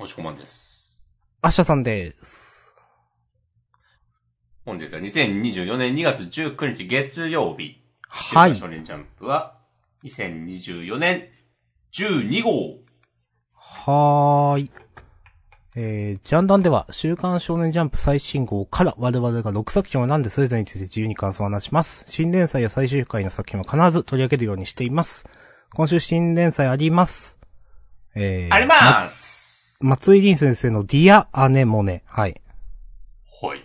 [0.00, 1.02] もしこまんです。
[1.42, 2.74] アッシャさんです。
[4.64, 7.82] 本日は2024年2月19日月曜日。
[8.08, 9.58] はい少年ジャンプは、
[10.04, 11.28] 2024年
[11.92, 12.78] 12号。
[13.52, 14.70] はーい。
[15.76, 22.06] えー、ジャンダンでは、週刊少年ジャンプ最新号から我々が6作品を選んでそれぞれについて自由に感想を話します。
[22.08, 25.28] 新連載や最終回の作品は必ず取り上げるようにしています。
[25.74, 27.36] 今週新連載あります。
[28.14, 29.39] えー、あります
[29.82, 32.02] 松井凛先生のディア・アネモネ。
[32.04, 32.38] はい。
[33.42, 33.64] はい。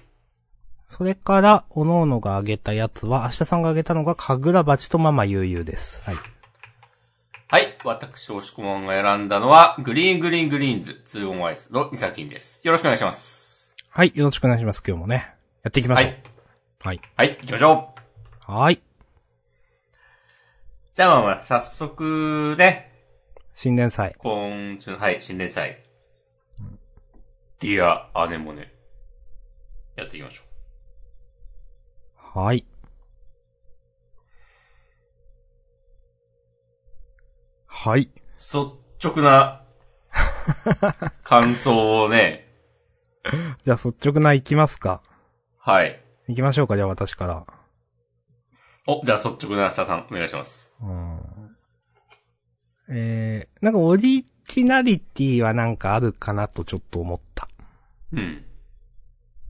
[0.87, 6.01] それから、おのおのが挙げたやつは、明日さんが挙げたのが、かぐらばちとママゆうゆうです。
[6.03, 6.15] はい。
[7.49, 7.77] はい。
[7.83, 12.65] 私、おしこまんが選んだのは、グリーングリーングリーンズ、ツーオンアイスの2作品です。
[12.65, 13.75] よろしくお願いします。
[13.89, 14.81] はい、よろしくお願いします。
[14.87, 15.35] 今日もね。
[15.63, 16.07] やっていきましょう。
[16.07, 16.21] はい。
[16.79, 17.01] はい。
[17.17, 17.93] はい、行きましょ
[18.47, 18.51] う。
[18.53, 18.81] はい。
[20.95, 22.93] じゃあまあまあ、早速ね、
[23.53, 24.15] 新連載。
[24.17, 25.84] 今週の、はい、新連載。
[27.65, 28.71] ディア・アネモネ。
[29.95, 30.43] やっていきましょ
[32.37, 32.39] う。
[32.39, 32.63] はい。
[37.65, 38.11] はい。
[38.37, 38.57] 率
[39.03, 39.63] 直な
[41.23, 42.53] 感想をね、
[43.65, 45.01] じゃあ率直な行きますか。
[45.57, 45.99] はい。
[46.27, 47.47] 行きましょうか、じゃあ私から。
[48.85, 50.75] お、じゃあ率直な下さん、お願いします。
[50.79, 51.19] うん。
[52.89, 57.47] えー、なんかオリジナリティはなんかあるかなとちょっと思った。
[58.15, 58.45] うん。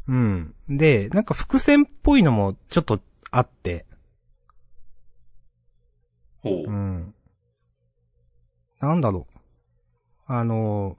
[0.08, 0.56] うん。
[0.78, 3.00] で、なんか伏線っぽいのもちょっと
[3.32, 3.86] あって。
[6.42, 6.72] ほうう。
[6.72, 7.16] ん。
[8.80, 9.40] なんだろう。
[10.28, 10.98] あの、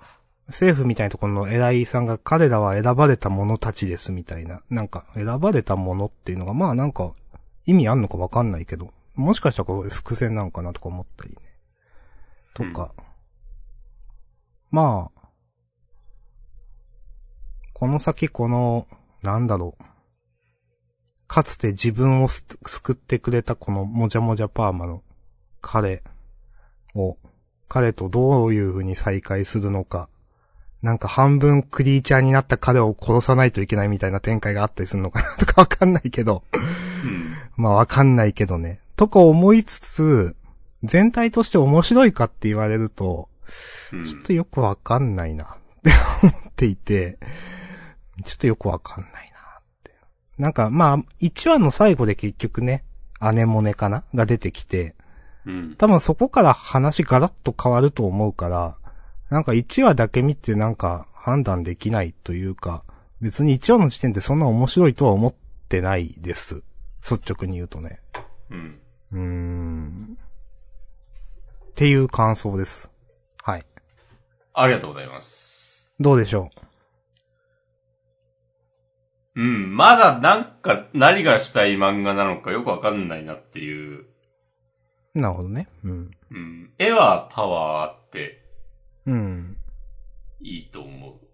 [0.49, 4.63] 政府みたいなところの偉いさんが彼らは選ばれた者たちですみたいな。
[4.71, 7.13] なんか選ばれた者っていうのがまあなんか
[7.65, 8.93] 意味あんのかわかんないけど。
[9.15, 11.37] もしかしたらこれ伏線なんかなとか思ったりね。
[12.55, 12.93] とか。
[14.71, 15.16] まあ。
[17.79, 18.87] この先この、
[19.23, 19.85] なんだろう。
[21.29, 25.03] かつて自分をす救ってくれたこのもじゃもじゃパーマの
[25.61, 26.03] 彼
[26.95, 27.19] を、
[27.69, 30.09] 彼とどういう風に再会するのか。
[30.81, 36.45] なんか半分クリーチャーになった彼を殺さないといけないみたいな展開があったりするのかな とかわかんないけど。
[36.55, 37.35] うん。
[37.63, 38.81] まあわかんないけどね。
[38.97, 40.35] とか思いつつ、
[40.83, 43.29] 全体として面白いかって言われると、
[43.93, 45.91] うんちょっとよくわかんないなって
[46.23, 47.19] 思っていて、
[48.25, 49.93] ちょっとよくわかんないなって。
[50.39, 52.85] なんかまあ、1話の最後で結局ね、
[53.19, 54.05] アネモネかな？
[54.15, 54.95] が出てきて、
[55.45, 55.77] うん。
[55.77, 58.77] 多分そこから話ガラッと変わると思うから、
[59.31, 62.85] なんか1話だけ見てなんか判断できないというか、
[63.21, 65.35] 別に1話の時点でそんな面白いとは思っ
[65.69, 66.63] てないです。
[67.03, 68.01] 率直に言うとね。
[68.51, 68.81] うん。
[69.13, 70.19] うーん。
[71.71, 72.91] っていう感想です。
[73.43, 73.67] はい。
[74.53, 75.93] ありがとうございます。
[75.99, 76.66] どうでしょう？
[79.43, 79.77] ん。
[79.77, 84.07] まだなんか何がしたい漫画なのかよくわかんないなっていう。
[85.15, 85.69] うなるほどね。
[85.85, 86.11] うん。
[86.31, 86.73] うん。
[86.79, 88.43] 絵はパワーあって
[89.07, 89.57] うん。
[90.41, 91.27] いいと思う。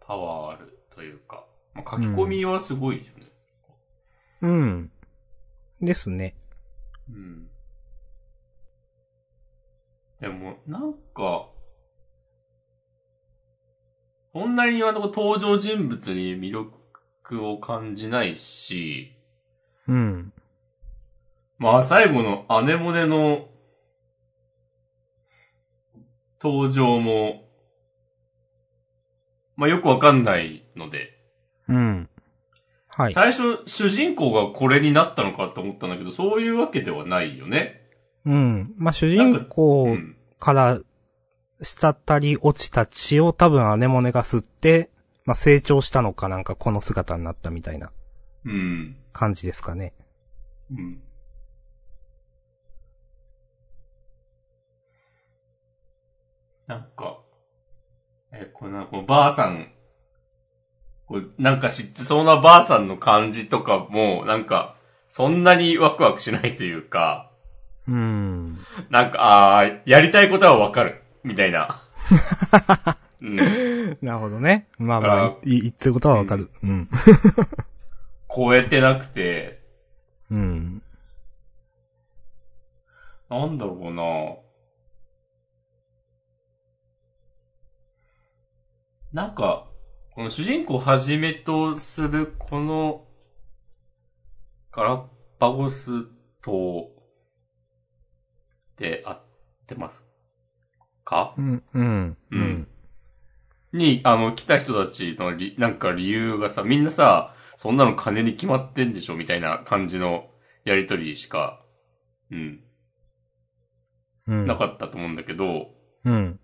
[0.00, 1.46] パワーあるというか。
[1.74, 3.10] まあ、書き込みはすごいよね。
[4.42, 4.92] うん。
[5.80, 6.36] ですね。
[7.08, 7.48] うん。
[10.20, 11.48] でも、なんか、
[14.34, 19.12] そんなに今のところ登場人物に魅力を感じないし、
[19.86, 20.32] うん。
[21.56, 23.46] まあ最後のアネモネの
[26.42, 27.44] 登場も、
[29.54, 31.16] まあよくわかんないので、
[31.68, 32.08] うん。
[32.88, 33.12] はい。
[33.12, 37.88] 最初主人公がこれになったのかと思ったんだけど、そういうわけではないよね。
[38.26, 38.74] うん。
[38.78, 40.16] まあ、主人う公ん。
[40.40, 40.80] から、
[41.62, 44.90] 滴り落ちた血を多分アネモネが吸って、
[45.24, 47.90] まあ、成長したのかなんかこの姿になったみたいな
[48.44, 48.96] うん。
[49.12, 49.94] 感じですかね。
[50.70, 51.00] うん。
[56.66, 57.18] なんか、
[58.32, 59.70] え、このばあさん、
[61.06, 64.76] これなんか知ってそうなばあさんの感じとかも、なんか、
[65.08, 67.30] そんなにワクワクしないというか、
[67.86, 68.58] うん。
[68.88, 71.80] なんか、ああ、やりたいことはわかる、みたいな。
[73.20, 73.36] うん。
[74.02, 74.68] なるほどね。
[74.78, 76.50] まあまあ、あいい言ってることはわかる。
[76.62, 76.88] うん。
[78.34, 79.62] 超えてなくて、
[80.30, 80.82] うん。
[83.30, 83.94] なんだろう
[89.14, 89.68] ななんか、
[90.10, 93.06] この主人公をはじめとするこの
[94.72, 95.04] ガラッ
[95.38, 95.90] パゴス
[96.42, 96.88] 島
[98.76, 99.20] で合っ
[99.66, 100.04] てます
[101.04, 101.34] か？
[101.36, 102.68] うん、うん、ううんん。
[103.72, 110.28] に、あの、来た人たちのり、なんか理由がさ、みんなさ、そんなの金に決まってんでしょみたいな感じの
[110.64, 111.60] やりとりしか、
[112.30, 112.60] うん、
[114.26, 114.46] うん。
[114.46, 115.68] なかったと思うんだけど、
[116.04, 116.40] うん。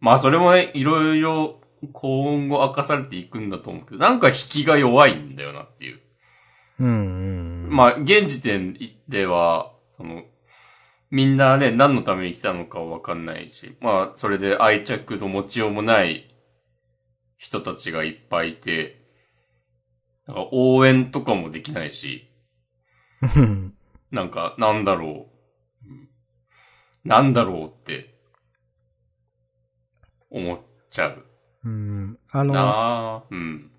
[0.00, 1.60] まあそれもね、いろいろ
[1.92, 6.00] 今後明かされていくんだと思うけど、なんか引きが弱いんだよなっていう。
[6.80, 7.68] うん、うん。
[7.70, 8.78] まあ、現時点
[9.08, 10.22] では、その、
[11.10, 16.34] みんなね、何のために来たのかはわかんないし、まあ、それで愛着の持ちようもない
[17.38, 19.06] 人たちがいっぱいいて、
[20.26, 22.28] なんか応援とかもできないし、
[23.36, 23.74] うん。
[24.10, 25.06] なんか、なんだろ
[25.86, 25.88] う。
[25.88, 26.08] うん
[27.04, 28.14] なんだろうって、
[30.30, 30.58] 思っ
[30.90, 31.24] ちゃう。
[31.64, 32.18] うん。
[32.30, 32.60] あの、な
[33.22, 33.70] あうん。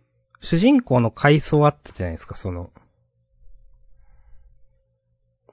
[0.41, 2.71] 主人公の回想あったじゃないですか、その。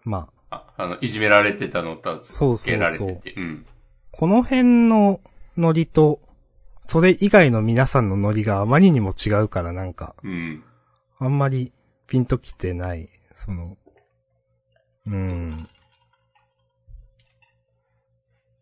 [0.04, 0.35] まあ、
[0.76, 3.66] あ、あの、いじめられてたのとそうそうそうつけられてて、うん。
[4.10, 5.20] この辺の
[5.56, 6.20] ノリと、
[6.86, 10.62] それ以外の皆さんのノリがあまりにも違うからなんか、うん。
[11.18, 11.72] あんまり
[12.06, 13.76] ピンときてない、その、
[15.06, 15.66] うん。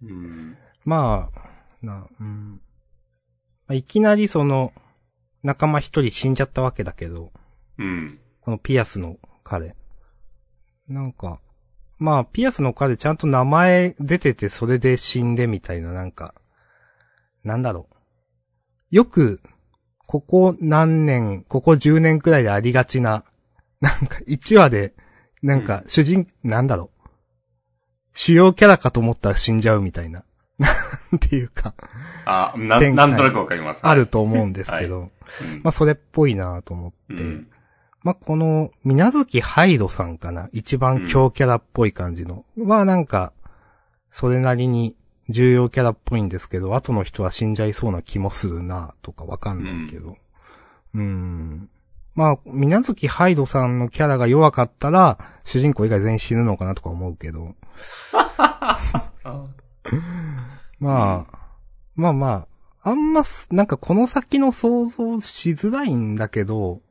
[0.02, 0.56] うん。
[0.84, 2.60] まあ、な、うん。
[3.66, 4.72] まあいきなりその、
[5.42, 7.32] 仲間一人死んじゃったわけだけど、
[7.78, 8.18] うん。
[8.40, 9.74] このピアスの彼。
[10.88, 11.40] なんか、
[11.98, 16.34] まあ、ピアスの彼ちゃんと名前出ててそれで死んでみたいななんか、
[17.44, 18.96] なんだろう。
[18.96, 19.40] よく、
[20.06, 23.24] ここ何年、ここ10年くらいでありがちな、
[23.80, 24.94] なんか1話で、
[25.42, 27.08] なんか主人、なんだろう。
[28.14, 30.24] 主要キャラかと思ったら死んじゃうみたいな。
[30.58, 30.68] な
[31.16, 31.74] んていうか、
[32.24, 33.80] あ、な、なんとなくわかります。
[33.84, 35.10] あると思うんですけど、うん。
[35.62, 37.48] まあそれっぽいなと思って、うん
[38.04, 40.50] まあ、この、みなずきハイドさんかな？
[40.52, 42.44] 一番強キャラっぽい感じの。
[42.58, 43.32] は、なんか、
[44.10, 44.94] それなりに
[45.30, 50.16] 重要キャラっぽいんですけど、後の人は死んじゃいそうな気もするなとかわかんないけど。
[50.94, 51.70] うん。
[52.14, 57.54] まあ、みなずきハイドさんのキャラが弱かったら、主人公以外全員死ぬのかなとか思うけど。
[58.38, 58.78] あ
[60.78, 61.38] まあ、
[61.96, 62.46] まあま
[62.82, 66.82] あ、あんます、なんかこの先の想像しづらいんだけど、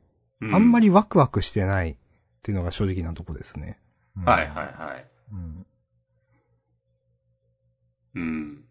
[0.42, 0.86] あんまり。
[0.86, 1.96] りワクワクしてないっ
[2.42, 3.78] ていうのが正直なとこですね。
[4.16, 5.06] うんはいはいはい。
[5.32, 5.66] うん
[8.14, 8.64] うん。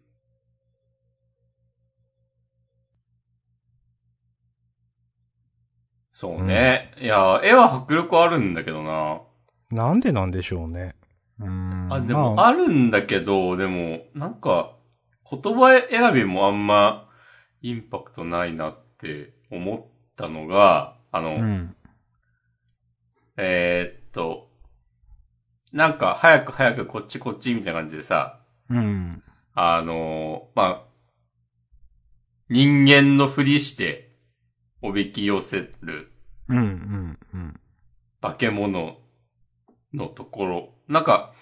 [6.12, 6.94] そうね。
[7.00, 9.20] いや、絵は迫力あるんだけどな。
[9.70, 10.94] なんでなんでしょうね。
[11.40, 11.92] うん。
[11.92, 14.76] あ、でも、まあ、あるんだけど、でも、なんか、
[15.28, 17.08] 言葉選びもあんま、
[17.62, 19.84] インパクトないなって思っ
[20.16, 21.76] たのが、あの、うん。
[23.36, 24.50] えーっと、
[25.72, 29.22] なんか、早く早くこっちこっちみたいな感じでさ、うん。
[29.54, 30.82] あのーまあ、
[32.50, 34.10] 人間のふりして、
[34.82, 36.10] おびき寄せる
[36.48, 37.60] うん、うん、うん。
[38.20, 38.98] 化け物
[39.92, 41.32] のところ、なんか、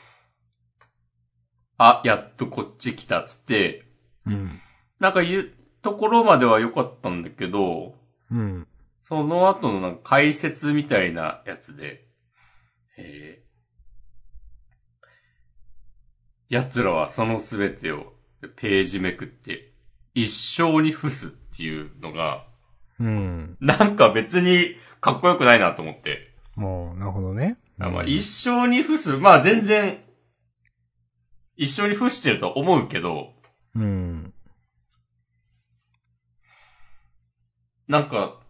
[1.79, 3.85] あ、やっとこっち来たっつって、
[4.27, 4.61] うん。
[5.01, 7.95] なんか言うところまでは良かったんだけど、
[8.31, 8.69] うん。
[9.03, 12.07] その後のなんか解説みたいなやつで、
[12.97, 18.15] えー、奴らはそのすべてを
[18.57, 19.73] ページめくって
[20.15, 22.47] 一生に伏すっていうのが、
[23.01, 23.57] うん。
[23.61, 26.35] なんか別にかっこよくないなと思って。
[26.55, 27.59] もう、なるほどね。
[27.81, 29.99] あまあ、うん一生に伏す、まあ全然、
[31.57, 33.33] 一生に伏してるとは思うけど、
[33.75, 34.33] うん。
[37.89, 38.42] なんか、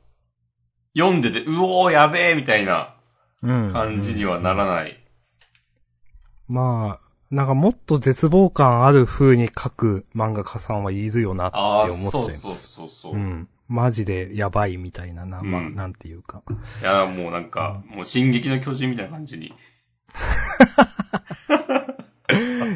[0.97, 2.95] 読んでて、うおーやべえみたいな
[3.43, 3.73] うん。
[3.73, 4.99] 感じにはならない。
[6.49, 12.41] まあ、なんかもっと絶望感ある風に書く漫画家さんはいるよなって思っちゃそいうます。
[12.41, 13.15] そうそうそう。
[13.15, 13.49] うん。
[13.69, 16.43] マジでやばいみたいなな、まあ、うんなんていうか。
[16.83, 19.47] いや、もうなんか、もう進撃の巨人みたいな感じに。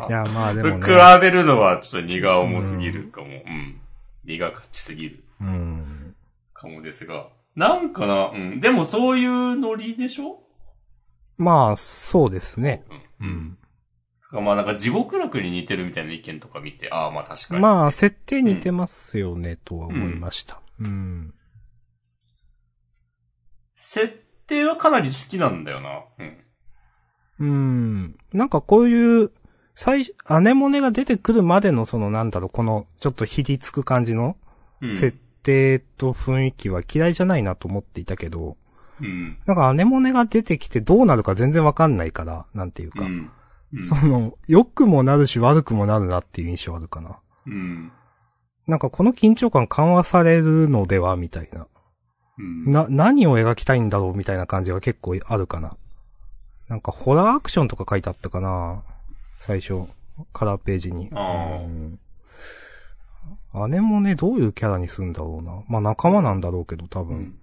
[0.09, 1.19] いや、まあでも比ね。
[1.21, 3.27] べるのはちょっと荷が重すぎるかも。
[3.27, 3.81] うん。
[4.25, 6.15] 荷が勝ちすぎるうん。
[6.55, 7.29] かもですが。
[7.57, 8.61] なんかな、うん。
[8.61, 10.43] でもそういうノリでしょ？
[11.39, 12.85] まあ、そうですね。
[12.91, 12.97] うん。
[12.97, 13.31] う
[14.33, 14.41] うん。
[14.41, 14.45] ん。
[14.45, 17.61] まあなんか地獄楽に似てるみたいな意見とか見て、ああまあ確かに。
[17.61, 20.61] まあ、設定似てますよね、とは思いました。
[20.79, 21.35] うん。
[23.77, 24.09] 設
[24.47, 26.05] 定はかなり好きなんだよな。
[26.19, 26.37] うん。
[27.39, 28.19] うん。
[28.33, 29.31] なんかこういう、
[29.75, 34.37] 最、アネモネが出てくるまでのそのなんだろう、この、ちょっとひりつく感じの
[34.81, 34.97] うん。
[34.99, 38.57] 設定と雰囲気は嫌いじゃないなと思っていたけど、
[39.01, 39.39] うん。
[39.47, 43.05] なんかアネモネが出てきてどうなるか全然わかんないから、なんていうか。
[43.05, 43.13] うん。
[43.13, 43.31] うん
[43.83, 47.19] その、良くもなるし悪くもなるなっていう印象あるかな。
[47.47, 47.93] うん。
[48.67, 51.67] なんかこの緊張感緩和されるのではみたいな。
[52.39, 52.73] うん。
[52.73, 55.77] な、何を描きたいんだろうみたいな感じが結構あるかな。
[56.69, 58.83] なんかホラーアクションとか書いてあったかな。
[59.41, 59.89] 最初、
[60.33, 61.11] カラーページに。
[61.13, 61.99] あーうん
[63.69, 65.63] 姉もね、どういうキャラにするんだろうな。
[65.69, 67.17] まあ仲間なんだろうけど、多分。
[67.17, 67.39] うん。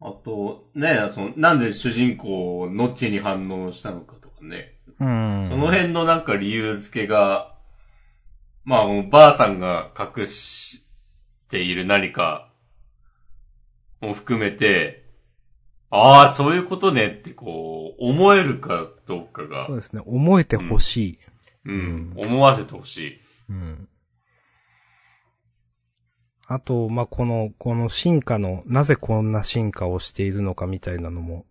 [0.00, 4.78] あと、ね、その、なんで主人公、ノッチに反応したのかとかね。
[5.00, 5.48] うん。
[5.50, 7.56] その辺のなんか理由付けが、
[8.64, 10.84] まあ、ばあさんが隠し
[11.48, 12.52] ている何か
[14.00, 15.04] も含めて、
[15.90, 20.02] ああ、そういうことねってこう、思えるかどうかがそう、ですね。
[20.04, 21.18] 思えてほしい。
[21.64, 23.20] うん、思わせてほしい。
[23.48, 23.88] うん。
[26.46, 31.46] あと、まあ、この、この進化の、なぜこんな進化をしているのかみたいなのも、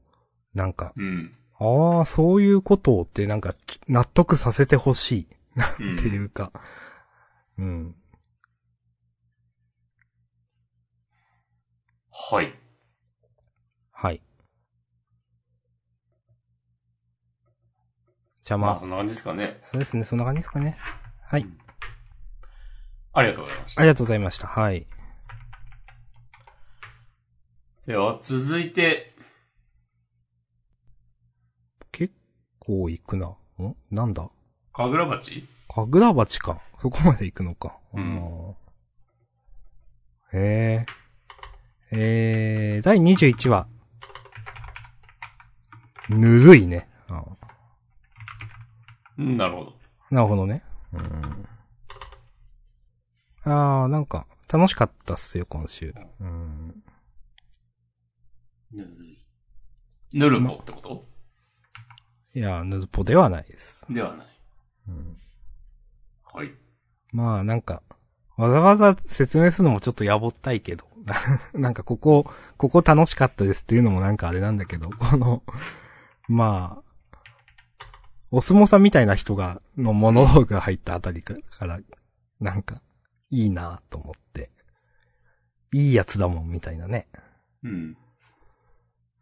[0.54, 1.34] なんか、うん。
[1.60, 3.54] ああ、そういうことってなんか、
[3.88, 5.28] 納得させてほしい。
[5.80, 6.52] うんっていうか、
[7.58, 7.96] うん。
[12.12, 12.54] はい。
[13.92, 14.22] はい。
[18.48, 19.60] じゃあまあ、まあ、そんな感じですかね。
[19.62, 20.78] そうですね、そんな感じですかね。
[21.22, 21.46] はい。
[23.12, 23.82] ありがとうございました。
[23.82, 24.48] ありがとうございました。
[24.48, 24.88] はい。
[27.86, 29.14] では、続いて、
[31.92, 32.14] 結
[32.60, 33.28] 構行くな。
[33.28, 34.30] んなんだ？
[34.74, 35.46] かぐら鉢？
[35.68, 36.62] かぐら鉢か。
[36.80, 37.78] そこまで行くのか。
[37.94, 40.86] うんあーへえ。
[41.92, 43.68] えー、第21話。
[46.08, 46.88] ぬるいね。
[47.10, 47.26] あ
[49.18, 49.74] うん、なるほど。
[50.12, 50.64] ーなるほどね。
[50.94, 51.02] うん。
[53.44, 55.94] あー、なんか、楽しかったっすよ、今週。
[56.20, 56.84] うん。
[58.72, 59.26] ぬるい。
[60.14, 61.06] ぬるぽってこと？
[62.34, 63.86] いや、ぬるぽではないです。
[63.90, 64.28] ではない。
[64.88, 65.18] うん。
[66.24, 66.52] はい。
[67.12, 67.82] まあ、なんか、
[68.38, 70.86] わざわざ説明するのもちょっとやぼったいけど、
[71.58, 75.44] なんかここ、ここ楽しかったですっていうのもなんかあれなんだけど、この、
[76.28, 76.87] まあ、
[78.32, 81.80] お相撲さんみたいな人が、のモノローグが入ったあたりから、
[82.40, 82.82] なんか、
[83.30, 84.52] いいなと思って。
[85.74, 87.08] いいやつだもん、みたいなね。
[87.64, 87.98] うん。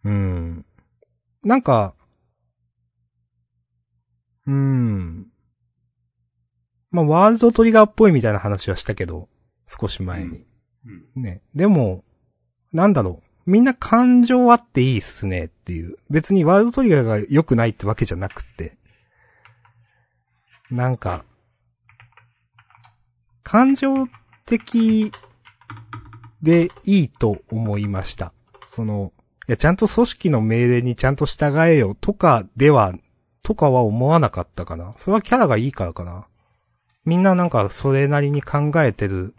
[0.03, 0.65] うん。
[1.43, 1.95] なんか、
[4.47, 5.27] うん。
[6.91, 9.27] まあ、ワールドトリガーっぽいみたいな話はしたけど、
[9.67, 10.45] 少し前に。
[11.15, 11.23] うん。
[11.23, 11.41] ね。
[11.55, 12.03] でも、
[12.71, 13.51] なんだろう。
[13.51, 15.97] みんな感情あっていいっすねっていう。
[16.09, 18.77] 別にワールドトリガーが良くないってわけじゃなくて。
[20.71, 21.23] なんか、
[23.43, 24.07] 感情
[24.45, 25.11] 的
[26.41, 28.33] でいいと思いました。
[28.65, 29.13] その、
[29.47, 32.93] いや、ちゃんと組織の命令にちゃんと従えよとかでは、
[33.43, 34.95] とかは思わなかったかな。
[34.97, 36.25] それはキャラがいいからかな。
[37.05, 39.35] みんななんかそれなりに考えてる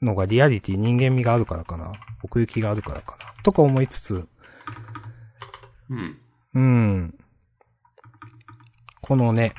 [0.00, 1.92] のがリアリティ人間味があるからかな。
[2.22, 3.42] 奥行きがあるからかな。
[3.42, 4.26] とか思いつつ、
[5.90, 6.18] うん。
[6.54, 7.14] うん。
[9.02, 9.52] このね、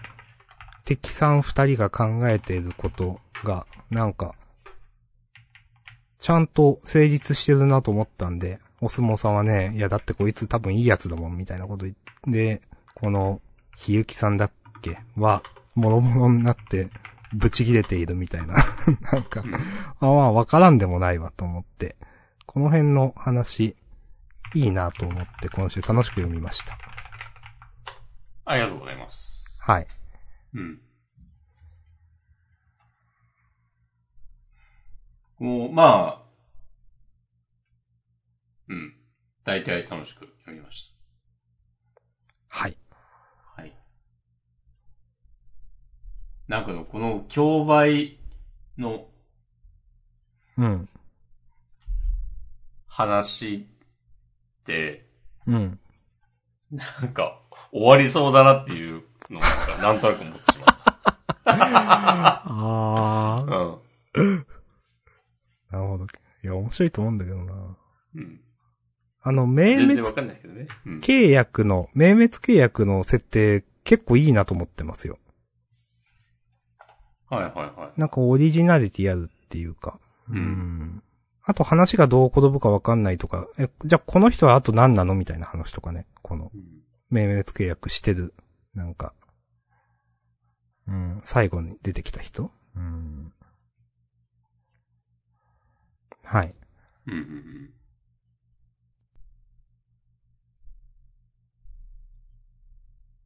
[0.85, 4.35] 敵さん二人が考えていることが、なんか、
[6.19, 12.61] ちゃんと成立してるなと思ったんで、お相撲さんはね、いやだってこいつ多分いいやつだもんみたいなこと言って、で、
[12.93, 13.41] この、
[13.75, 14.51] ひゆきさんだっ
[14.81, 15.41] けは、
[15.73, 16.89] もろもろになって、
[17.33, 18.55] ブチ切れているみたいな。
[19.11, 19.59] なんか、うんあ
[19.99, 21.95] まあ、わからんでもないわと思って、
[22.45, 23.75] この辺の話、
[24.53, 26.77] いいなと思って今週楽しく読みました。
[28.45, 29.57] ありがとうございます。
[29.59, 29.87] はい。
[30.55, 30.79] うん。
[35.37, 36.21] もう、まあ、
[38.69, 38.95] うん。
[39.43, 40.95] 大体楽しく読みまし
[42.47, 42.77] はい。
[42.89, 43.61] た。
[43.61, 43.75] はい。
[46.47, 48.17] なんかの、この競売
[48.77, 49.07] の
[50.57, 50.89] うん。
[52.87, 55.05] 話って、
[55.45, 55.79] うん。
[56.71, 57.41] なんか、
[57.73, 60.65] 終わりそうだなっていうのをなんか、なんとなく思ってしま
[62.45, 63.81] あ
[64.15, 64.21] う。
[64.21, 64.31] うー。
[64.31, 64.45] ん。
[65.71, 66.05] なるほど。
[66.05, 66.07] い
[66.43, 67.77] や、面白いと思うんだけどな。
[68.15, 68.41] うん。
[69.21, 70.67] あの、明滅全然わかんないですけどね。
[70.85, 70.99] うん。
[70.99, 75.17] 契約の、明滅契約の設定結構いいなと思ってますよ。
[77.29, 77.99] はいはいはい。
[77.99, 79.99] なんかオリジナリティあるっていうか。
[80.29, 81.03] うんん
[81.47, 86.07] あと話がどう転ぶかわかんないとか、え、じゃあこの人はあと何なのみたいな話とかね。
[86.23, 86.61] この、うん
[87.11, 88.33] 明滅契約してる、
[88.75, 89.13] なんか、
[90.87, 92.51] うん、最後に出てきた人？
[92.75, 93.33] うん。
[96.23, 96.53] はい。
[97.07, 97.69] うんうん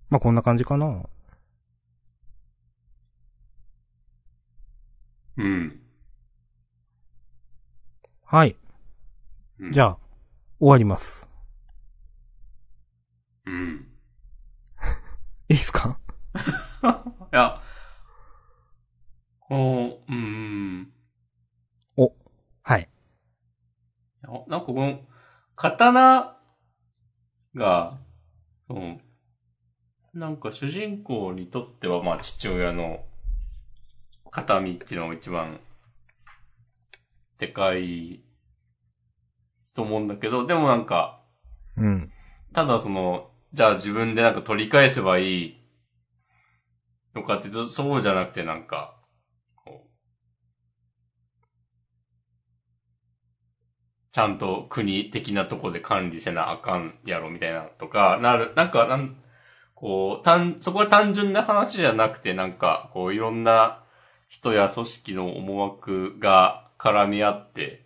[0.10, 1.04] まあ、こんな感じかな。
[5.38, 5.80] うん。
[8.26, 8.56] はい。
[9.60, 9.98] うんじゃあ、
[10.60, 11.28] 終わります。
[13.46, 13.89] うん。
[15.50, 16.00] いいっすか？
[17.34, 17.62] いや、
[19.40, 20.94] こう、うん。
[21.98, 22.14] お。
[22.62, 22.88] はい。
[24.48, 25.02] なんかこの、
[25.56, 26.38] 刀
[27.56, 27.98] が、
[28.70, 29.02] うん。
[30.14, 33.04] なんか主人公にとっては、まあ父親の
[34.32, 35.60] 形見っていうのが一番、
[37.40, 38.22] でかい、
[39.74, 41.24] と思うんだけど、でもなんか、
[41.76, 42.12] うん。
[42.54, 45.58] ただその、じゃあ自分でなんか取り返せばいい
[47.16, 48.96] のかっていうと、そうじゃなくてなんか、
[54.12, 59.16] ちゃんと国的なとこで管理せなあかんやろみたいなとか、なる、なんか、なん、
[59.76, 63.84] こう、単、そこは単純な話じゃなくて、なんか、こういろんな
[64.28, 67.86] 人や組織の思惑が絡み合って、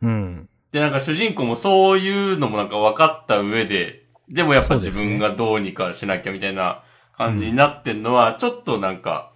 [0.00, 0.48] うん。
[0.70, 6.82] で、なんか主人公もそういうのもなんか分かった上で、でもやっぱ自分がどうにかしなきゃみたいな
[7.16, 9.32] 感じになってんのは、ちょっとなんか、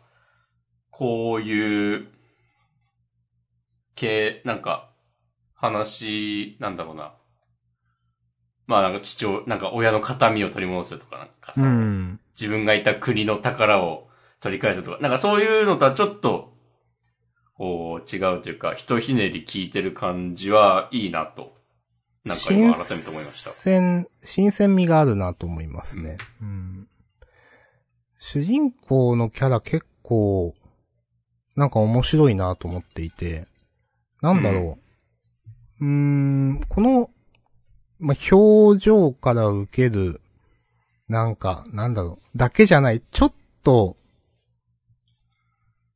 [0.90, 2.08] こういう、
[3.94, 4.90] 系、なんか、
[5.54, 7.14] 話、なんだろうな。
[8.66, 12.20] まあなんか父親、なんか親の形見を取り戻すとか、なんかそのうん。
[12.38, 14.08] 自分がいた国の宝を
[14.40, 16.52] 取り返すとか、なんかそういうのとはちょっと、
[17.54, 21.57] こう、違うというか、ひとひねり聞いてる感じはいいなと、
[22.28, 23.50] なんか今改めて思いました。
[23.50, 26.18] 新鮮、新鮮味があるなと思いますね。
[26.40, 26.88] うん。
[28.18, 30.54] 主人公のキャラ結構、
[31.56, 33.46] なんか面白いなと思っていて、
[34.20, 34.78] なんだろ
[35.80, 35.84] う。
[35.84, 37.10] うーん、この、
[37.98, 40.20] まあ、表情から受ける、
[41.08, 43.32] なんか、なんだろう、だけじゃない、ちょっ
[43.62, 43.96] と、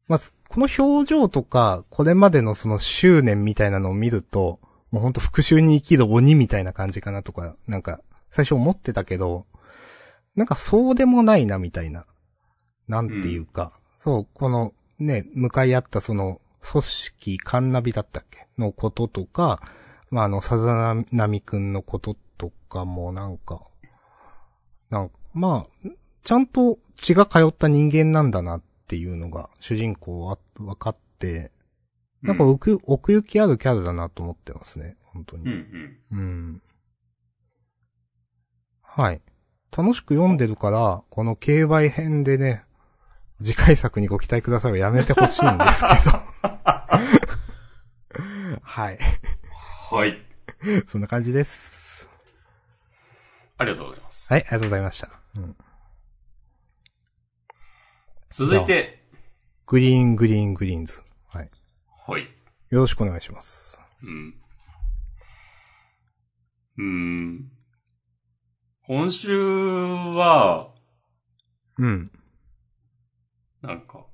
[0.09, 4.61] まあ、この表情とか、これまでのその執念みたいなのを見ると、
[4.92, 8.00] もうほんと復讐に生きる鬼みたいな感じかなとか、なんか、
[8.31, 9.46] 最初思ってたけど、
[10.37, 12.07] なんかそうでもないなみたいな。
[12.88, 18.46] なんていうか、そう、このね、向かい合ったその、組織、カンナビだったっけ？
[18.57, 19.61] のこととか、
[20.11, 23.61] まあ、あの、さざなみくんのこととかもなんか、
[24.90, 25.88] なんか、まあ、
[26.22, 31.50] ちゃんと血が通った人間なんだなっていうのが、主人公は分かって、
[32.22, 34.96] なんか奥,、奥行きあるキャラだなと思ってますね。
[35.02, 35.44] 本当に。
[35.44, 36.18] うんうん。
[36.18, 36.62] うん。
[38.82, 39.20] はい。
[39.76, 42.64] 楽しく読んでるから、この競売編でね、
[43.40, 46.18] 次回作にご期待くださいはやめてほしいんですけど。
[48.62, 48.98] はい。
[49.90, 50.16] はい。
[50.87, 52.08] そんな感じです。
[53.58, 54.32] ありがとうございます。
[54.32, 55.11] はい、ありがとうございました。
[55.37, 55.56] うん。
[58.30, 59.04] 続いて、
[59.66, 61.02] グリーン、グリーン、グリーンズ。
[62.04, 62.22] はい。
[62.22, 62.28] はい。
[62.70, 63.80] よろしくお願いします。
[64.02, 64.34] うん。
[66.78, 67.48] うーん。
[68.88, 70.70] 今週は、
[71.78, 72.10] うん。
[73.62, 74.06] なんか、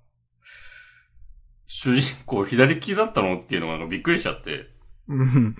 [1.66, 4.66] 主人公左利きだったのっていうのがなんかびっくりしちゃって。
[5.08, 5.56] うん。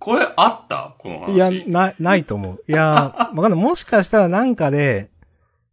[0.00, 0.96] これあった？
[0.98, 1.32] この話。
[1.34, 2.64] いや、な、ないと思う。
[2.66, 3.50] いや、わかんない。
[3.52, 5.10] もしかしたらなんかで、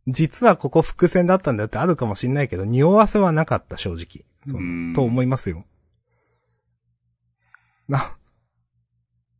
[0.07, 4.25] 実はここ伏線だったんだよってあるかもしんないけど、匂わせはなかった、正直。
[4.47, 5.65] そううんと思いますよ。
[7.87, 8.15] な、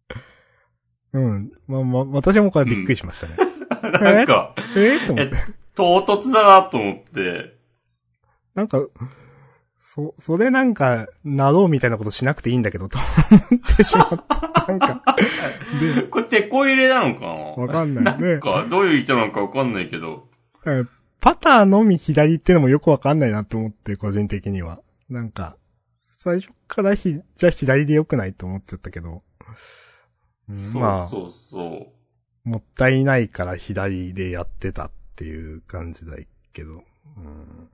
[1.13, 1.51] うん。
[1.67, 3.35] ま、ま、私もこれびっくりしましたね。
[4.01, 4.97] なんか、え？
[5.03, 5.35] ー、と思って。
[5.75, 7.51] 唐突だなと思って。
[8.55, 8.79] なんか、
[9.81, 14.65] そ、それなんか、なろうみたいなことしなくていいんだけど、と思ってしまった。
[14.67, 15.03] なんか、
[15.79, 18.39] で、これ手こ入れなのかわなかんないねなん。
[18.39, 20.27] か、どういう意図なのかわかんないけど。
[20.65, 20.83] え
[21.19, 24.79] パターのみ左ってのもよくわかんないなと思って、個人的には。
[25.13, 25.57] なんか、
[26.17, 29.21] 最初からひ、じゃあ左でよくないと思っちゃったけど。
[30.73, 31.93] まあ、そうそ
[32.45, 32.49] う。
[32.49, 36.17] もったいないから左でやってたっていう感じだ
[36.51, 36.83] けど。
[37.17, 37.69] うん、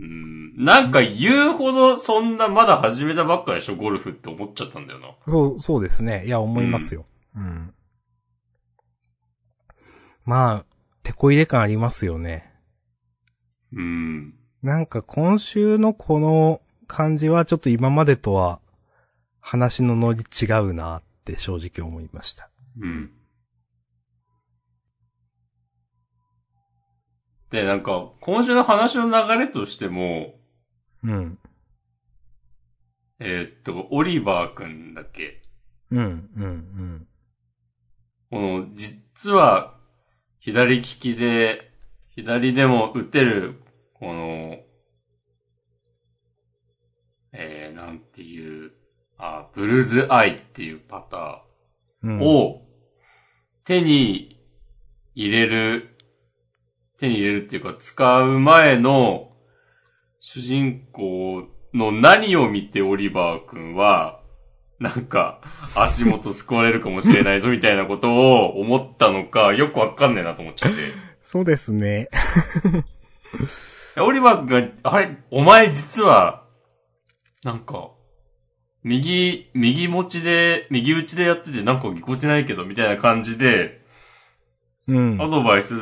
[0.00, 0.64] うん。
[0.64, 5.14] なんか言うほどそんなまだ始めたばっかでしょ、ゴルフって思っちゃったんだよな。
[5.28, 6.26] そう、そうですね。
[6.26, 7.06] いや、思いますよ。
[7.36, 7.72] うん。
[10.24, 10.64] まあ、
[11.04, 12.52] 手こ入れ感ありますよね。
[13.72, 14.34] うん。
[14.66, 18.58] なんか今週のこの感じはちょっと今までとは
[19.40, 22.50] 話のノリ違うなって正直思いました。
[22.80, 23.12] うん。
[27.48, 30.34] で、なんか、今週の話の流れとしても、
[31.04, 31.38] うん。
[33.20, 35.42] えーっと、オリバーくんだっけ？
[35.92, 37.06] うん、うん、
[38.32, 39.76] この、実は、
[40.40, 41.70] 左利きで、
[42.16, 43.62] 左でも打てる、
[43.98, 44.58] この、
[47.32, 48.72] えー、なんていう、
[49.18, 51.42] あ、ブルーズアイっていうパタ
[52.02, 52.62] うんーンを、
[53.64, 54.40] 手に
[55.14, 55.96] 入れる、
[56.98, 59.32] 手に入れるっていうか、使う前の、
[60.20, 64.20] 主人公の何を見てオリバー君は、
[64.78, 65.40] なんか、
[65.74, 70.76] 足元救われるかもしれないぞみたいなことを思ったのか、よくわかんねえなと思っちゃって。
[71.24, 72.08] そうですね。
[74.02, 76.44] オリバー君が、あれ、お前実は、
[77.42, 77.90] なんか、
[78.82, 83.84] 右、右持ちで、右打ちでやっててなんかぎこちないけど、みたいな感じで、
[84.88, 85.20] うん。
[85.20, 85.74] アドバイス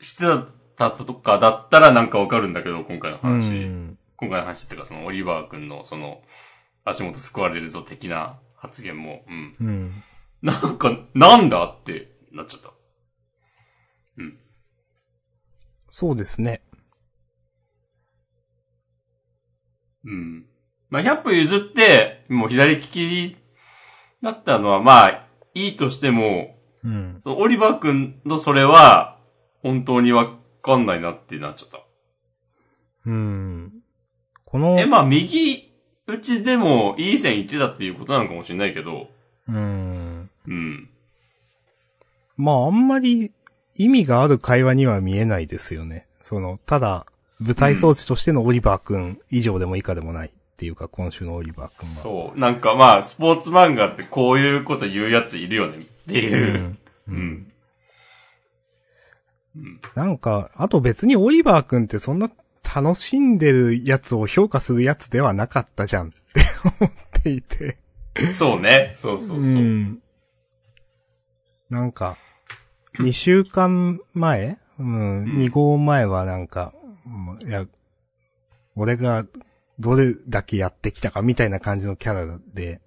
[0.00, 0.24] して
[0.76, 3.50] たとかだったらなんかわかるんだけど、今回のう話。
[3.50, 3.98] ん。
[4.16, 6.22] 今回の話っていうか、そのオリバー君のその、
[6.84, 9.56] 足元救われるぞ的な発言も、うん。
[9.60, 10.02] うん。
[10.42, 12.72] なんか、なんだってなっちゃった。
[15.90, 16.62] そうですね。
[20.04, 20.46] うん。
[20.90, 23.36] まあ、100歩譲って、もう左利き
[24.22, 27.20] だったのは、まあ、いいとしても、うん。
[27.22, 29.18] そのオリバー君のそれは、
[29.62, 31.80] 本当にわかんないなってなっちゃった。
[33.06, 33.72] うん。
[34.44, 35.72] この、え、まあ、右
[36.06, 39.08] 打ちでもいい線1だっていうことなのかもしれないけど、
[39.48, 40.30] うん。
[40.46, 40.90] うん。
[42.36, 43.32] まあ、あんまり
[43.76, 46.06] 意味がある会話には見えないですよね。
[46.22, 47.06] その、ただ、
[47.40, 51.94] 舞台装置としてのオリバー君以上でも以下でもないっていうか、今週のオリバー君は。
[52.02, 52.38] そう。
[52.38, 56.58] なんかまあ、スポーツ漫画ってこういうこと言うやついるよねっていうう。
[56.58, 56.78] ん。
[57.08, 57.52] うん。
[59.56, 59.80] うん。
[59.94, 62.30] なんか、あと別にオリバー君ってそんな
[62.74, 66.16] 楽しんでるやつを評価するやつではなかったじゃんって
[66.80, 67.78] 思っていて。
[68.34, 68.94] そうね。
[68.96, 69.38] そうそうそう。
[69.40, 70.02] ん。
[71.70, 72.16] なんか、
[72.98, 74.58] 2週間前？
[74.78, 76.72] うん、2号前はなんか、
[77.08, 77.66] もういや、
[78.76, 79.26] 俺が
[79.78, 82.80] どれだけやってきたかみたいな感じのキャラで、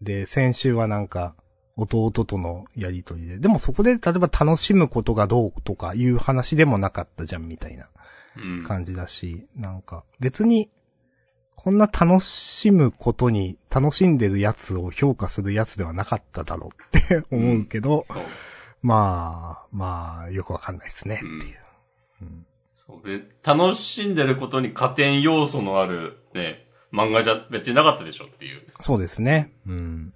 [0.00, 1.34] で、先週はなんか、
[1.76, 7.88] 弟とのやりとりで、でもそこで例えば楽しむことがどうとかいう話でもなかったじゃんみたいな
[8.36, 8.64] うん。
[8.64, 10.70] 感じだし、なんか別に、
[11.54, 18.16] こんな楽しむことに楽しんでるやつを評価するやつではなかっただろうって 思うけど、そう。
[18.82, 21.58] まあ、まあ、よくわかんないですねっていう。
[22.22, 22.46] うん
[23.42, 29.52] 楽しんでることに加点要素のあるね、漫画じゃ別になかったでしょっていうそうですね。
[29.66, 30.12] うん。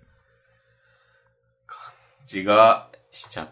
[2.26, 3.48] 気がしちゃっ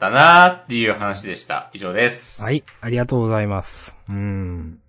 [0.00, 1.70] たなーっていう話でした。
[1.72, 2.42] 以上です。
[2.42, 3.96] はい、ありがとうございます。
[4.08, 4.80] うん。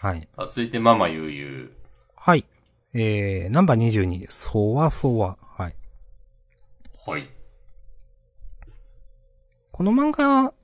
[0.00, 0.26] はい。
[0.38, 1.76] あ続いてママゆうゆ
[2.16, 2.46] はい。
[2.94, 5.36] えー、ナンバー22、そわそわ。
[5.42, 5.74] はい。
[7.06, 7.10] う。
[7.10, 7.28] はい。
[9.70, 10.54] この漫画、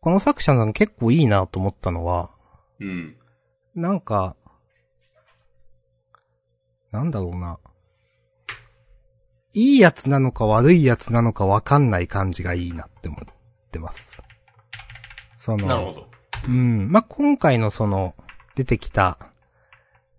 [0.00, 2.30] この作者さん結構いいなと思ったのは、
[2.80, 3.16] うん。
[3.74, 4.36] なんか、
[6.92, 7.58] なんだろうな。
[9.52, 13.34] いいやつなのか悪いやつなのかわかんない感じがいいなって思っ
[13.70, 14.22] てます。
[15.38, 16.10] その、なるほど。
[16.46, 16.90] うん。
[16.92, 18.14] まあ、今回のその、
[18.54, 19.18] 出てきた、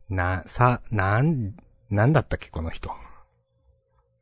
[0.10, 1.56] な、さ、なん、
[1.90, 2.92] なんだったっけ、この人。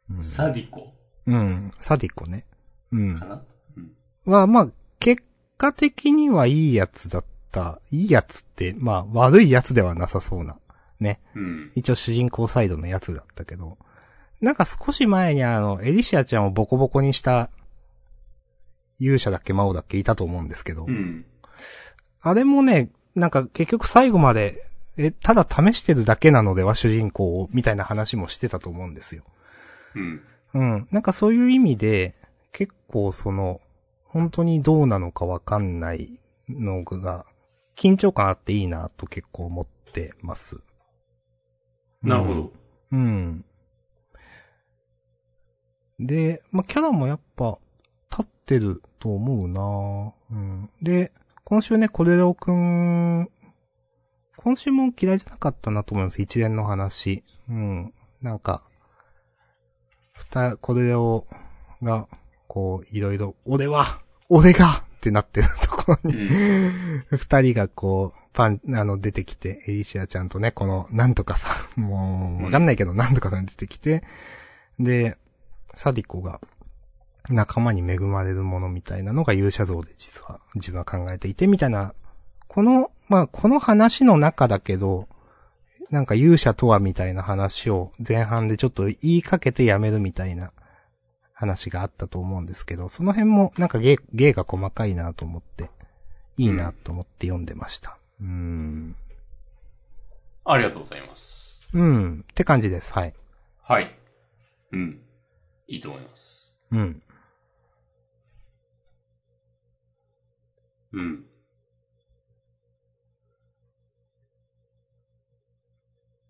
[0.10, 0.24] うん。
[0.24, 0.94] サディコ
[1.26, 1.72] うん。
[1.80, 2.46] サディコね。
[2.92, 3.26] うんか。
[3.26, 3.46] な？
[3.78, 3.92] うん。
[4.26, 4.68] は、まあ、
[5.00, 5.24] 結
[5.58, 7.80] 果的にはいいやつだった。
[7.92, 10.58] いいやつって、まあ、悪いやつではなさそうな。
[11.00, 11.20] ね。
[11.36, 11.72] うん。
[11.76, 13.78] 一応主人公サイドのやつだったけど。
[14.42, 17.50] なんか少し前にあの、エリシアちゃんをボコボコにした、
[19.00, 20.86] 勇者だっけ魔王だっけいたと思うんですけど。
[20.86, 21.26] うん。
[22.22, 24.66] あれもね、なんか結局最後まで、
[24.98, 29.24] え、ただ試してるだけなのでは主人公を、みたいな話もしてたと思うんですよ。
[29.96, 30.22] うん。
[30.54, 30.88] うん。
[30.92, 32.16] なんかそういう意味で、
[32.52, 33.60] 結構その、
[34.16, 37.26] 本当にどうなのかわかんないのが、
[37.76, 40.64] 緊張感あっていいなと結構思ってます。
[42.02, 42.54] なるほど。
[42.94, 43.44] うん。
[46.00, 47.58] で、まあ、キャラもやっぱ、
[48.10, 50.70] 立ってると思うなうん。
[50.82, 51.12] で、
[51.44, 53.30] 今週ね、コレロくん、
[54.38, 56.22] 今週も嫌いじゃなかったなと思います。
[56.22, 57.26] 一連の話。
[57.50, 57.94] うん。
[58.22, 58.64] なんか、
[60.14, 61.26] ふた、コレロ
[61.82, 62.08] が、
[62.48, 66.30] こう、いろいろ、俺は、俺がってなってる ところうに、ん。
[67.12, 74.04] 二人がこう、パン、あの、出てきて、エリシアちゃんとね、この、なんとかさん、 もう、わかんないけど、なんとかさん出てきて、
[74.80, 75.18] で、
[75.74, 76.42] サディコが、
[77.30, 81.94] 仲間に恵まれるものみたいなのが勇者像で実は自分は考えていて、みたいな、
[82.48, 85.08] この、まあ、この話の中だけど、
[85.90, 90.52] なんか勇者とはみたいな話を前半でちょっと言いかけてやめるみたいな
[91.36, 95.70] 話があったと思うんですけど、その辺もなんか芸、芸が細かいなと思って、
[96.38, 97.98] いいなと思って読んでました。
[98.22, 98.96] うーん。
[100.46, 101.68] ありがとうございます。
[101.74, 102.26] うん。
[102.32, 102.94] って感じです。
[102.94, 103.14] はい。
[103.62, 104.00] はい。
[104.72, 105.02] うん。
[105.68, 106.58] いいと思います。
[106.72, 107.02] うん。
[110.94, 111.26] うん。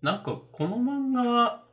[0.02, 1.65] なんか、この漫画は、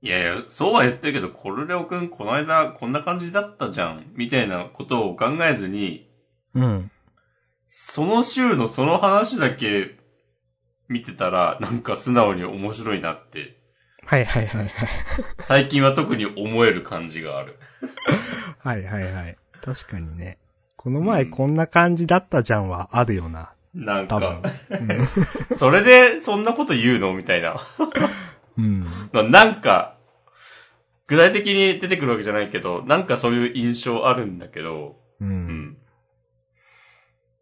[0.00, 6.08] いやいや、そうは言ってるけど、コルレオくんこの間こんな感じだったじゃん、みたいなことを考えずに、
[6.54, 6.90] うん。
[7.68, 9.98] その週のその話だけ
[10.88, 13.58] 見てたら、なんか素直に面白いなって、
[14.04, 14.72] はいはいはいはい。
[15.38, 17.58] 最近は特に思える感じがある。
[18.58, 19.36] はいはいはい。
[19.60, 20.38] 確かにね。
[20.76, 23.52] この前こんな感じだったじゃんはあるよな。
[23.74, 24.50] なん多分か、。
[24.70, 25.06] うん
[25.54, 27.12] それでそんなこと言うの？
[27.12, 27.56] みたいな。
[28.58, 28.80] うん。
[29.12, 29.96] まあなんか、
[31.06, 35.24] 具体的に出てくるわけじゃないけど、なんかそういう印象あるんだけど、う。
[35.24, 35.78] うんん。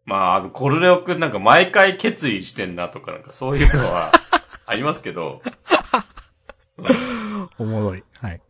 [0.05, 4.11] まあ、あの、コルレオくんなんか毎回決意してんなとかなんかそういうのは
[4.65, 5.41] ありますけど、
[7.59, 8.03] おもろい。
[8.21, 8.41] はい。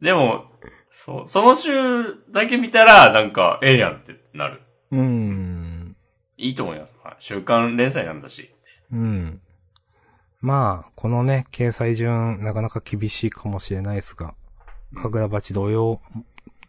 [0.00, 0.50] でも、
[0.90, 1.70] そう、その週
[2.30, 4.62] だけ見たら、なんか、ええやんってなる。
[4.92, 5.96] うーん。
[6.38, 6.94] いいと思います。
[7.04, 8.54] まあ週刊連載なんだし。
[8.92, 9.40] うん。
[10.44, 14.34] まあ、このね、掲載順、なかなか厳しいかもしれないですが、
[14.94, 15.98] かぐら鉢同様、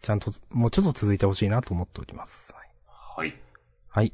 [0.00, 2.54] ちゃんと、もうちょっと続いてほしいなと思っております。
[2.54, 2.70] はい。
[2.88, 3.38] はい。
[3.90, 4.12] はい。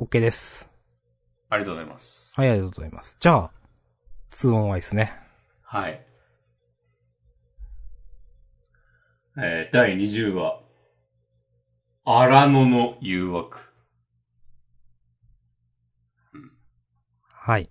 [0.00, 0.70] OK です。
[1.50, 2.32] ありがとうございます。
[2.40, 3.18] はい、ありがとうございます。
[3.20, 3.50] じゃあ、
[4.30, 5.12] 2オンアイスね。
[5.60, 6.02] はい。
[9.36, 10.62] えー、第20話。
[12.06, 13.67] 荒野の誘惑。
[17.48, 17.70] はい。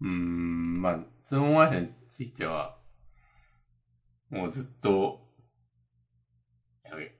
[0.00, 2.76] うーん、まあ、通音会社については、
[4.30, 5.18] もうずっと、
[6.84, 7.10] やべ、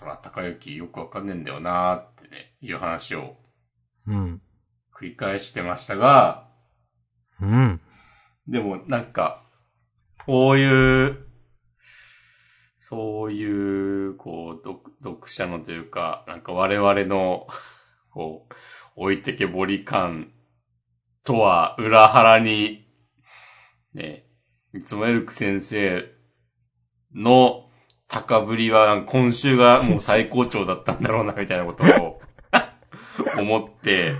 [0.00, 3.36] 空高雪よくわかんねえんだよなーってね、いう話を
[4.06, 4.40] うん。
[4.98, 6.48] 繰り返してましたが、
[7.42, 7.78] うん。
[8.46, 9.42] でもなんか、
[10.24, 11.26] こういう、
[12.78, 17.46] そういう、こう、読読者のというか、なんか我々の、
[18.12, 18.54] こう、
[18.96, 20.32] 置いてけぼり感
[21.24, 22.86] とは裏腹に、
[23.94, 24.26] ね、
[24.74, 26.04] いつもエルク先生
[27.14, 27.68] の
[28.08, 32.20] 高ぶりは今週がもう最高潮だったんだろうな、みたいなことを
[33.38, 34.14] 思って、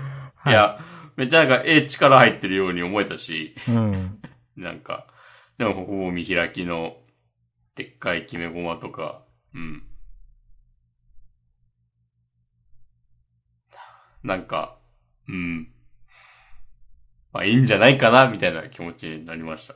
[0.45, 0.79] いや、
[1.17, 4.21] めっちゃなんか、え力入ってるように思えたし、うん。
[4.55, 5.07] なんか、
[5.57, 6.95] でもほぼ見開きの、
[7.75, 9.23] でっかい決めゴマとか、
[9.53, 9.83] うん。
[14.23, 14.77] なんか、
[15.27, 15.71] うん。
[17.31, 19.75] まあいいんじゃないかな、みたいな気持ちになりました。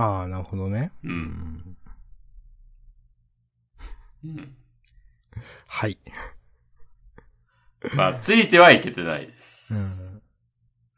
[0.00, 0.92] ああ、なるほどね。
[1.04, 1.08] う。
[1.08, 1.76] うんん。
[4.24, 4.56] うん。
[5.66, 5.98] はい。
[7.96, 9.74] まあ、ついてはいけてないです。
[9.74, 10.22] うん。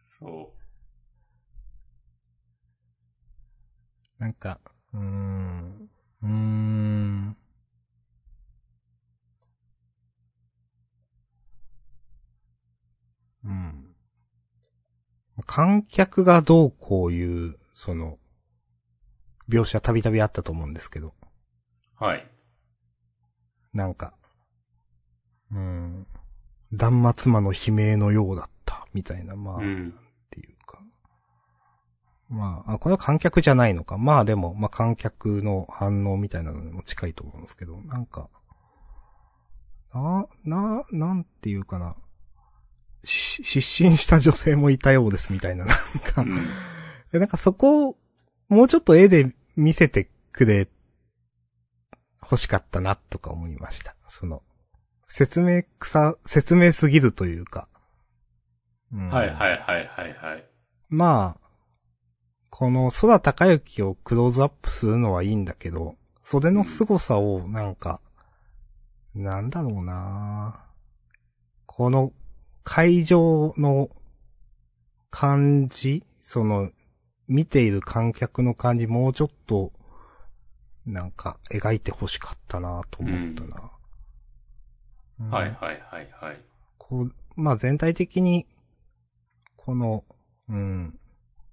[0.02, 0.52] そ
[4.18, 4.60] なんか、
[4.92, 5.88] うーん。
[6.22, 6.30] うーん。
[6.30, 6.93] うん。
[15.46, 18.18] 観客がどうこういう、その、
[19.48, 21.14] 描写たびたびあったと思うんですけど、
[22.00, 22.04] う。
[22.04, 22.26] はい。
[23.72, 24.14] なんか、
[25.50, 26.06] うーん。
[26.72, 29.90] 断末魔の悲鳴のようだった、みたいな、まあ、うん。
[29.90, 30.80] っていうか。
[32.28, 33.98] まあ、あ、これは観客じゃないのか。
[33.98, 38.28] まあでも、まあ観客の反応みたいなのにも近いと思うんですけど、なんか、
[39.92, 41.96] な、な、なんていうかな。
[43.04, 45.76] し失神した女性もいたようですみたいな、 なん
[46.12, 46.38] かう、ん。
[47.12, 47.98] えなんかそこを、
[48.48, 50.68] もうちょっと絵で見せてくれ、
[52.22, 53.94] 欲しかったな、とか思いました。
[54.08, 54.42] その、
[55.08, 57.68] 説明草、説明すぎるというか。
[58.92, 60.44] うんはいはいはいはいはい。
[60.88, 61.44] まあ、
[62.50, 68.00] この空高雪をクローズアップするのはいいんだけど、それの凄さをなんか、
[69.14, 70.64] なんだろうな
[71.66, 72.12] この
[72.64, 73.90] 会場の
[75.10, 76.70] 感じその、
[77.28, 79.72] 見ている観客の感じもうちょっと、
[80.86, 83.70] なんか描いて欲しかったなと思ったな。
[85.20, 86.40] うんはいはいはいはい。
[86.78, 88.46] こう、まあ全体的に、
[89.56, 90.04] この、
[90.48, 90.98] うん。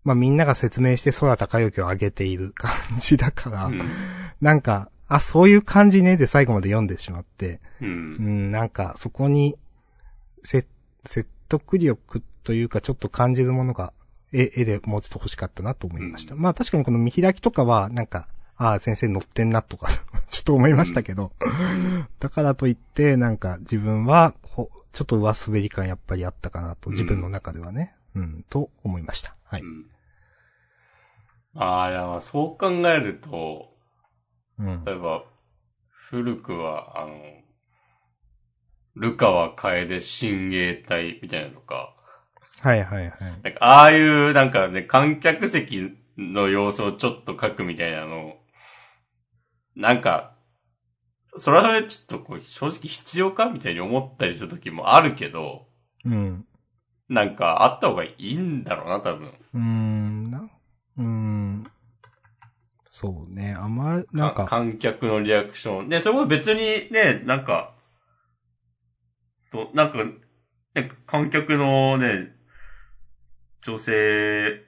[0.04, 3.82] まあみんなが説明して空高雪を上げている感じだから、うん。
[4.40, 7.86] なんか、あ、そういう感じねで最後まで読んでしまって、う。
[7.86, 9.58] うんん、なんかそこに、
[10.44, 10.66] せ、
[11.06, 13.94] 説得力っというかちょっと感じるものが、
[14.34, 16.36] 絵、絵でもうちょっと欲しかったなと思いました。
[16.36, 19.90] まあ確かにこの見開きとかは、なんか、ああ、先生乗ってんなとか、
[20.30, 21.32] ちょっと思いましたけど。
[22.20, 27.96] だからといって、なんか自分は、こう、ちょっと上滑り感やっぱりあったかなと、自分の中ではね。
[28.14, 29.36] うん、と思いました。
[29.46, 29.62] はい。
[29.62, 29.86] うん。
[31.56, 33.74] ああ、いや、そう考えると、
[34.60, 34.86] うん。
[34.86, 35.24] 例えば、
[36.10, 37.12] 古くは、あの、
[38.96, 41.96] ルカワ楓親衛隊みたいなのとか、
[42.62, 43.14] はいはいはい。
[43.44, 48.38] なんか、ああいう、なんかね、観客席の様子をちょっと書くみたいなの、
[49.76, 50.36] なんか、
[51.38, 55.66] それはそれちょっとこう、正直必要かみたいに思ったりした時もあるけど、
[56.06, 56.46] うん。
[57.10, 59.34] なんか、あった方がいいんだろうな、多分。
[59.54, 60.50] うーん、な、
[60.98, 61.72] うーん。
[62.90, 65.90] そうね、あんま、なんか、観客のリアクション。
[65.90, 67.74] ね、それこそ別にね、なんか、
[69.52, 69.98] と、なんか、
[70.76, 72.36] ね、観客のね、
[73.62, 74.62] 女性、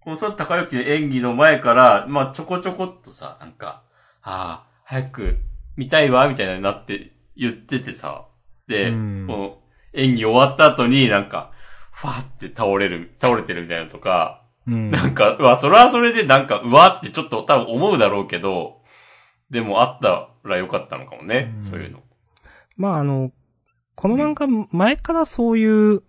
[0.00, 3.84] このその高之の演技の前から、まあちょこちょこっとさ、なんか、
[4.22, 5.38] ああ、早く
[5.76, 8.26] 見たいわ、みたいなになって言っててさ、
[8.66, 9.58] で、うんこの
[9.94, 11.52] 演技終わった後になんか、
[11.92, 14.90] ファーって倒れる、倒れてるみたいなのとか、うん。
[14.90, 18.80] なんか、うわ、それはそれでなんか、うわってちょっと多分思うだろうけど、
[19.50, 22.00] でもあったらよかったのかもね、うんそういうの。
[22.76, 23.30] まああの、
[23.94, 26.02] この漫画前からそういう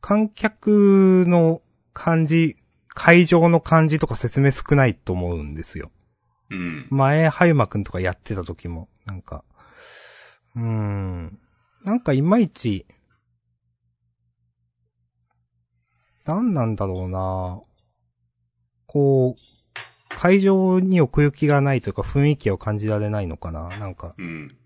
[0.00, 1.62] 観客の
[1.92, 2.56] 感じ、
[2.88, 5.90] 会場の感じとか説明少ないと思うんですよ。
[6.50, 6.86] うん。
[6.90, 9.44] 前、はゆまくんとかやってた時も、なんか、
[10.56, 11.38] うーん。
[11.84, 12.86] なんかいまいち、
[16.24, 17.60] なんなんだろうな
[18.86, 24.56] こう、会場に奥行きがないというか雰囲気を感じられないのかななんか、うん。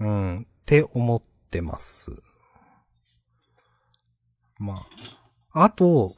[0.00, 1.22] うん、って思っ
[1.54, 2.10] てます。
[4.58, 4.74] ま
[5.52, 5.64] あ。
[5.64, 6.14] あと、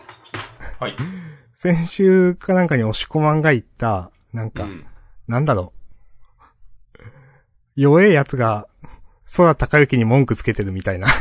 [0.78, 0.96] はい。
[1.54, 4.86] 先週かなんかに押し込まんが言った、なんか、うん。
[5.28, 5.72] なんだろ
[6.98, 7.02] う。
[7.74, 8.66] 弱えやつが、
[9.36, 11.16] 空高雪に文句つけてるみたいな、 なん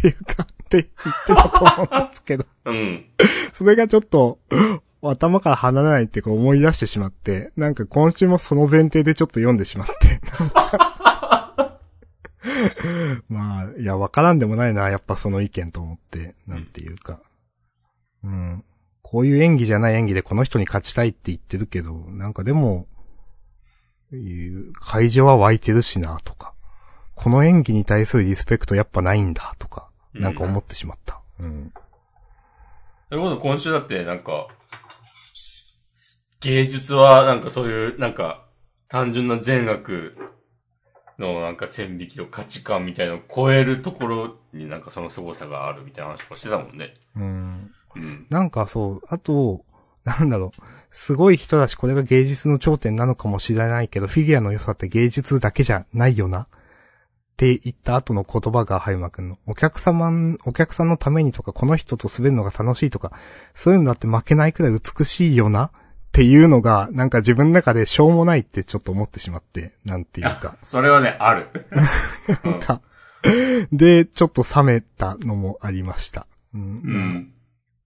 [0.00, 3.06] ていうか、って言ってたと思うんですけど、 うん。
[3.52, 4.38] それがちょっと、
[5.02, 10.20] 頭から離れないっていうか思い出してしまって、なんか今週もその前提でちょっと読んでしまって。
[13.28, 17.20] まあ、いや、わからんでもないな、やっぱその意見と思って、なんていうか。
[18.24, 18.64] うん。
[19.02, 22.86] こういう演技じゃない演技でこの人に勝ちたいって言ってるけど、なんかでも、
[24.12, 26.54] いう会場は湧いてるしな、とか。
[27.14, 29.90] この演技に対するリスペクトやっぱないんだ、とか。
[30.12, 31.20] なんか思ってしまった。
[31.38, 31.72] うん。
[33.08, 34.48] それこそ今週だってなんか、
[36.40, 38.44] 芸術はなんかそういう、なんか、
[38.88, 40.16] 単純な善悪
[41.18, 46.94] のなんか線引きと価値観みたいなのを超えるところになんかその凄さがあるみたいな話もしてたもんね。
[47.16, 47.70] うん。
[47.96, 48.26] うん。
[48.28, 49.64] なんかそう、あと、
[50.04, 56.42] なんだろう、すごい人だし、これが芸術の頂点なのかもしれないけど、フィギュアの良さって芸術だけじゃないよな。
[56.42, 56.46] っ
[57.36, 59.38] て言った後の言葉が、はゆまくんの。
[59.46, 63.12] お客様ん、お客さんのためにとか、この人と滑るのが楽しいとか、
[63.54, 65.70] そういうのだって負けないくらい美しいよな。
[66.16, 70.56] っていうのが、なんか自分の中でしょうもないってちょっと思ってしまって、なんていうか。
[70.64, 71.48] それはね、ある。
[72.42, 72.80] う んなんか、
[73.70, 76.26] で、ちょっと冷めたのもありました。
[76.54, 77.34] うんうん。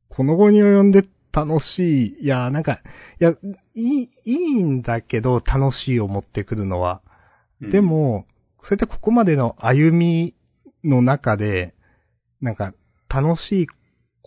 [0.08, 2.18] この後に及んで楽しい。
[2.20, 2.74] いや、なんか、
[3.20, 3.34] いや、
[3.74, 7.02] いい、いいんだけど、楽しいを持ってくるのは。
[7.60, 8.26] で、も、
[8.62, 10.36] そうやってここまでの歩み
[10.84, 11.74] の中で、
[12.40, 12.74] なんか、
[13.12, 13.66] 楽しい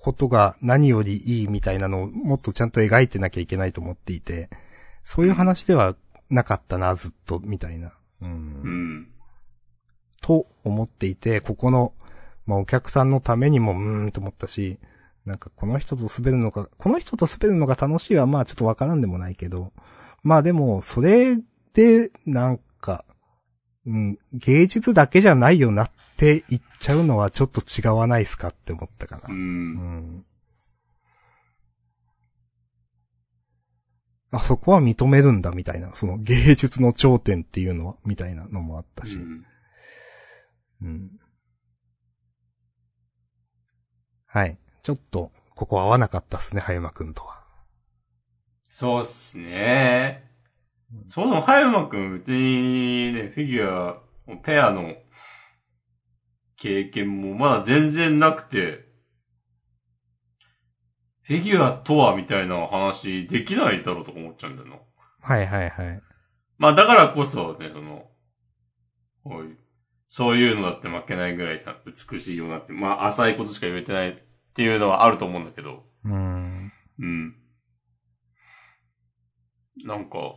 [0.04, 4.50] ことが何よりいいみたいなのをもっとちゃんと描いてなきゃいけないと思っていて、
[5.06, 5.96] そういう話では
[6.30, 7.94] なかったな、ずっと、みたいな。
[8.22, 8.34] うんう
[8.70, 9.08] ん。
[10.22, 11.94] と思っていて、ここの、
[12.46, 14.78] まあ、お客さんのためにも、うーんと思ったし、
[15.26, 19.72] なんかこの人と滑るのが、この人と滑るのが楽しいはまあちょっとわからんでもないけど、
[20.22, 21.38] まあでも、それ
[21.74, 23.06] で、なんか、
[23.86, 29.22] うん、芸術だけじゃないよなって言っちゃうのはちょっと違わないっすかって思ったかな。
[29.28, 29.32] う。
[29.32, 30.26] うんん。
[34.32, 39.16] あそこは認めるんだみたいな、その芸術の頂点っていうのは、みたいなのもあったし。
[39.16, 39.46] うん
[40.82, 41.12] うん。
[44.26, 44.58] はい。
[44.84, 47.44] ちょっと、ここ合わなかったっすね、はゆまくんとは。
[48.70, 50.30] そうっすね。
[51.10, 54.02] そもそも、はゆまくん、別にね、フィギュア、
[54.44, 54.94] ペアの
[56.58, 58.86] 経験もまだ全然なくて、
[61.24, 64.76] フィギュアとはみたいな話できないだろうとか思っちゃうんだよな。
[65.22, 66.02] はいはいはい。
[66.58, 68.06] まあだからこそね、その、
[69.24, 69.58] こういう、
[70.10, 71.76] そういうのだって負けないぐらいさ
[72.12, 74.16] 美しいようなって、まあ浅いことしか言えてないっ
[74.54, 75.84] ていうのはあると思うんだけど。
[76.04, 76.72] うん。
[77.00, 77.36] うん。
[79.86, 80.36] なんか、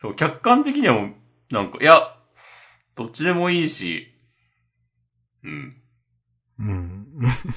[0.00, 1.14] そう、客観的にはもう、
[1.50, 2.16] なんか、いや、
[3.00, 4.12] どっちでもいいし、
[5.42, 5.76] うん。
[6.58, 7.06] うん。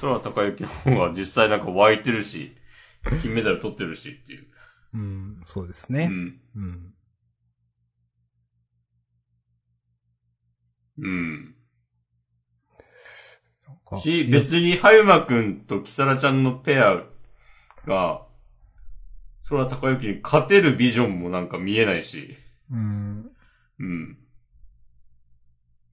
[0.00, 2.56] 空高之の方が実際なんか湧いてるし、
[3.20, 4.46] 金メダル取ってるしっていう。
[4.94, 5.42] うん。
[5.44, 6.08] そうですね。
[6.10, 6.40] うん。
[6.56, 6.94] うん。
[10.96, 11.54] うん。
[13.98, 17.02] し、別に、はゆまくんとキサラちゃんのペア
[17.84, 18.22] が、
[19.50, 22.34] 空高之に勝てるビジョンもなんか見えないし、
[22.70, 23.30] うん。
[23.78, 24.23] うん。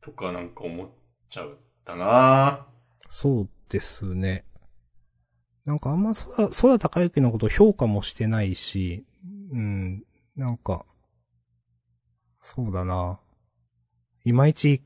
[0.02, 0.90] とかなんか思っ
[1.30, 1.50] ちゃっ
[1.86, 2.66] たな
[3.10, 4.46] そうですね。
[5.66, 9.06] なんかあんま空、空高之のことを評価もしてないし、
[9.52, 10.04] うん、
[10.36, 10.86] なんか、
[12.42, 13.20] そうだな。
[14.26, 14.82] いまいち、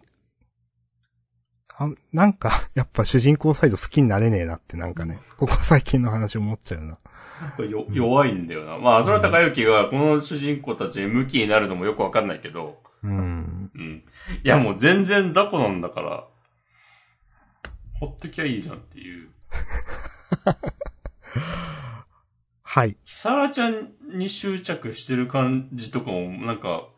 [1.77, 6.97] あなんか、 やっぱ主人公サイド好きになれねえなってなんかね、ここ最近の話思っちゃうな。
[7.65, 8.77] よ弱いんだよな。
[8.77, 13.34] まあ、空高之がこの主人公たちに向きになるのもよくわかんないけど、うん。
[14.45, 14.47] うん。
[14.47, 16.27] いやもう全然雑魚なんだから、
[17.99, 19.29] ほっときゃいいじゃんっていう。
[22.61, 22.97] はい。
[23.05, 26.89] キサラちゃんに執着してる感じとかも、なんか、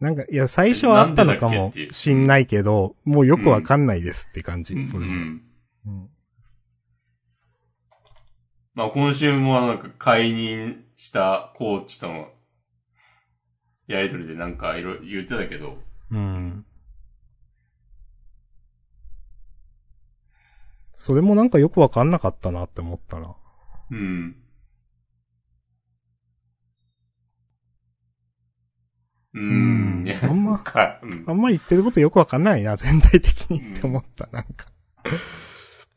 [0.00, 5.12] なんか、いや、最初はあったのかもしんないけど、もうよくわかんないですって感じ、うんそれも。
[5.12, 5.42] うん。
[5.86, 6.08] うん
[8.78, 12.28] まあ今週もなんか解任したコーチとの
[13.88, 15.78] やりとりでなんかいろいろ言ってたけど、
[16.12, 16.64] うん。
[20.98, 23.34] それもなんかよくわかんなかったなって思ったな。
[23.90, 24.36] うん。
[29.34, 30.06] ううんん。
[30.06, 34.66] いや、あんまなんか、うんあんま言ってることよくわかんないな、 全体的にって思った、なんか。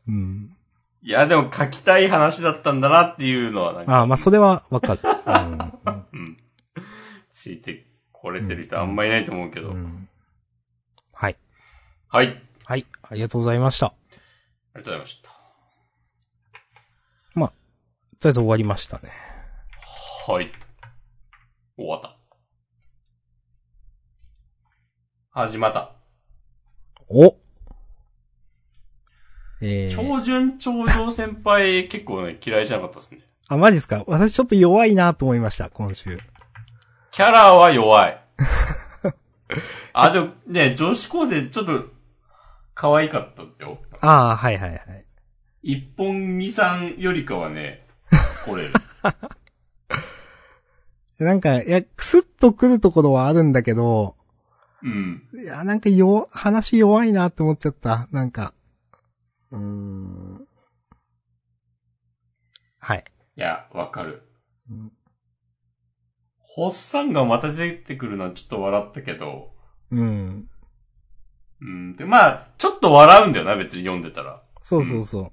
[0.08, 0.56] うん。
[1.02, 3.98] いや、でも書きたい話だったんだなっていうのはなんか。
[3.98, 5.02] ああ、まあ、それはわかる。
[5.04, 6.38] うんうん。
[7.42, 9.70] ついてこれてる人あんまいないと思うけど。
[9.70, 9.76] うん。
[9.76, 10.10] うん。
[11.12, 11.38] はい。
[12.08, 12.42] はい。
[12.66, 12.86] はい。
[13.02, 13.88] ありがとうございました。
[13.88, 13.94] あ
[14.76, 15.32] りがとうございました。
[18.20, 19.10] とりあえず終わりましたね。
[20.28, 20.52] はい。
[21.76, 22.16] 終わった。
[25.32, 25.96] 始まった。
[27.10, 27.36] お
[29.62, 33.22] えー、超順超上先輩結構ね、嫌いじゃなかったですね。
[33.48, 34.04] あ、マジですか？
[34.06, 36.20] 私ちょっと弱いなと思いました、今週。
[37.12, 38.22] キャラは弱い。
[39.94, 41.86] あ、でもね、女子高生ちょっと、
[42.74, 43.80] 可愛かったんだよ。
[44.00, 45.06] ああ、はいはいはい。
[45.62, 47.86] 一本二三よりかはね、
[48.48, 48.70] 来れる。
[51.20, 54.16] なんか、いや、クスッとくるところはあるんだけど、
[54.82, 55.28] うん。
[55.34, 58.08] いや、なんかよ、話弱いなって思っちゃった。
[58.12, 58.54] なんか、
[59.52, 60.48] うーん。
[62.80, 63.04] はい。
[63.36, 64.24] いや、わかる
[64.72, 64.92] うん。
[66.54, 69.52] ホッサンがまた出てくるのはちょっと笑ったけど、
[69.92, 70.48] うん。
[71.62, 71.96] うん。
[71.96, 74.42] で、まあ、ちょっと笑うんだよな、別に読んでたら。
[74.62, 75.32] そうそうそう。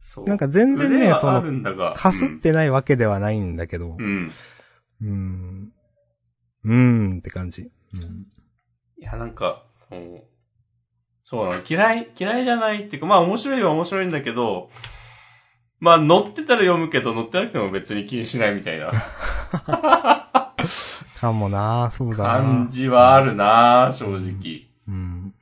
[0.00, 0.24] そう。
[0.26, 1.92] なんか全然ねそるんだが。
[1.94, 4.30] かすってないわけではないんだけど、うん。
[5.02, 5.04] うん。
[5.04, 5.72] うーん。
[6.64, 7.62] うーんって感じ。
[7.62, 8.26] うん。
[8.98, 10.24] いや、なんか、もう
[11.30, 11.62] そうなの。
[11.68, 14.70] 嫌い、嫌いじゃないっていうか、まあ面白いは面白いんだけど、
[15.78, 18.90] まあ乗ってたら読むけど、乗ってなくても別に気にしないみたいな
[21.20, 24.68] かもなそうだな感じはあるな正直。
[24.86, 25.34] うん。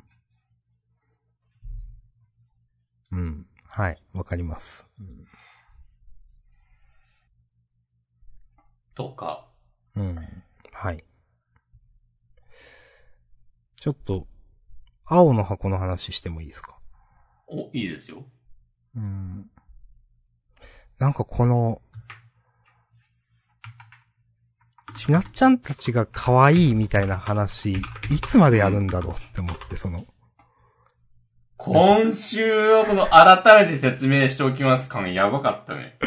[3.13, 3.47] うん。
[3.69, 4.03] はい。
[4.15, 4.87] わかります。
[8.95, 9.47] とか。
[9.95, 10.43] うん。
[10.73, 11.05] はい。
[13.77, 14.27] ちょっと、
[15.05, 16.79] 青の箱の話してもいいですか？
[17.47, 18.25] お、いいですよ。
[18.97, 19.51] うん。
[20.99, 21.81] なんかこの、
[24.97, 27.81] ちなっちゃんたちが可愛いみたいな話、い
[28.27, 30.05] つまでやるんだろうって思って、その、
[31.59, 35.99] 今週のこの改めて説明しておきます感やばかったね。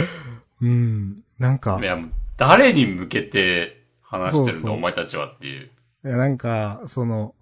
[0.61, 1.23] うん。
[1.37, 1.97] なんかい、や、
[2.37, 5.69] 誰に向けて話してるんだ、お前たちはっていう。
[6.05, 7.35] いやなんか、その、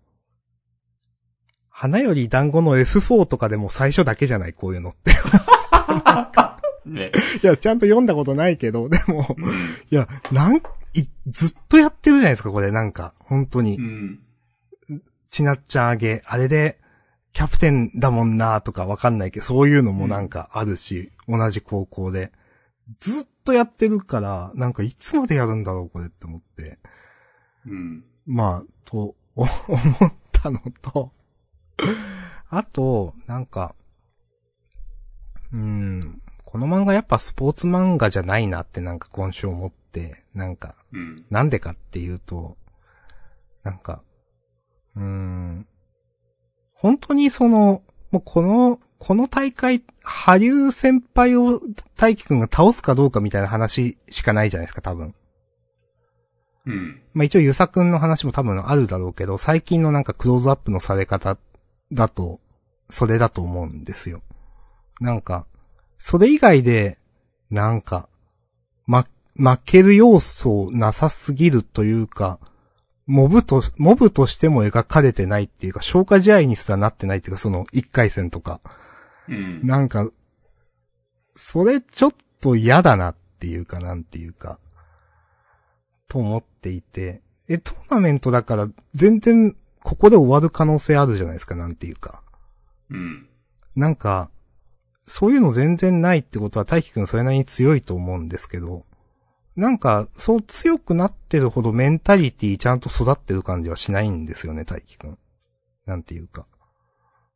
[1.69, 5.11] 花より団子の F4 とかでも最初だけじゃない、こういうのって。
[6.85, 7.11] ね。
[7.43, 9.45] いや、ちゃんと読んだことないけど、でも、うん。
[9.45, 9.49] い
[9.91, 10.61] や、なん、
[10.97, 13.81] い、ずっとやってるじゃないですか、これ、なんか、本当にう。
[13.81, 14.19] ん。
[15.29, 16.79] ちなっちゃんあげ、あれで、
[17.33, 22.31] キャプテンだもんなとかわかんないけど、そういうのもなんかあるし、同じ高校で。
[22.97, 26.79] ずっとやってるから、なんかいつまでやるんだろう、これって思って。
[27.65, 28.03] うん。
[28.25, 31.11] まあ、と、 思ったのと、
[32.49, 33.75] あと、なんか、
[35.51, 36.21] うん。
[36.43, 41.25] この漫画やっぱスポーツ漫画じゃないなってなんか今週思って、なんか、うん。
[41.31, 42.57] なんでかっていうと、
[43.63, 44.03] なんか、
[44.95, 45.67] うーん、
[46.75, 47.81] 本当にその、
[48.11, 51.59] もうこの、この大会、羽生先輩を
[51.97, 55.15] 大輝くんが倒すかどうかみたいな話しかないじゃないですか、多分。
[56.67, 57.01] うん。
[57.13, 61.37] まあ一応ゆさくんの話も多分あるだろうけど、最近のなんかクローズアップのされ方
[61.91, 62.39] だと、
[62.89, 64.21] それだと思うんですよ。
[65.01, 65.47] なんか、
[65.97, 66.99] それ以外で、
[67.49, 68.07] なんか、
[68.85, 69.05] ま、
[69.37, 72.39] 負ける要素なさすぎるというか、
[73.05, 78.59] モブと、モブとしても描かれてないっていうか、消化試合にすらなってないっていうか、その一回戦とか。
[79.29, 79.65] うん。
[79.65, 80.09] なんか、
[81.35, 84.59] それちょっと嫌だなっていうか、なんていうか、
[86.09, 92.23] と思っていて、え、トーナメントだから全然ここで終わる可能性あるじゃないですか、なんていうか。
[92.89, 93.29] うん。
[93.75, 94.29] なんか、
[95.07, 98.85] そういうの全然ないってことは大輝くんそれなりに強いと思うんですけど、
[99.57, 105.17] なんか、そう強くなってるほどメンタリティちゃんと育ってる感じはしないんですよね、大輝くん。
[105.87, 106.45] なんていうか。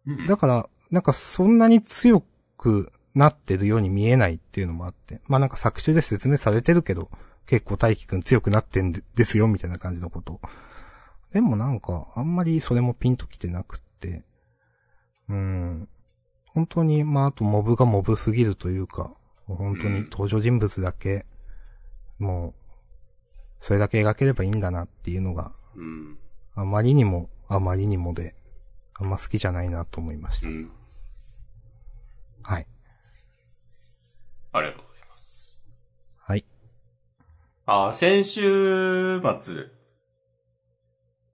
[0.06, 2.24] うんだから、なんかそんなに強
[2.58, 5.22] くなってるように見えないっていうのもあって。
[5.28, 7.10] まあなんか作中で説明されてるけど、
[7.48, 10.40] 結構大輝くん強くなってんでですよ、みたいな感じのこと。
[11.34, 14.24] でもなんか、あんまりそれもピンときてなくって。
[15.28, 15.90] うん。
[16.46, 19.14] 本当に、まああとモブがモブすぎるというか、
[19.48, 21.26] 本当に登場人物だけ、
[22.22, 22.54] もう、
[23.60, 26.18] それだけ描ければいいんだなっていうのが、うん。
[26.54, 28.36] あまりにも、あまりにもで、
[28.94, 30.50] あんま好きじゃないなと思いました。
[30.50, 30.72] うん。
[32.44, 32.68] はい。
[34.52, 35.60] ありがとうございます。
[36.20, 36.46] はい。
[37.66, 39.68] あ、先週末、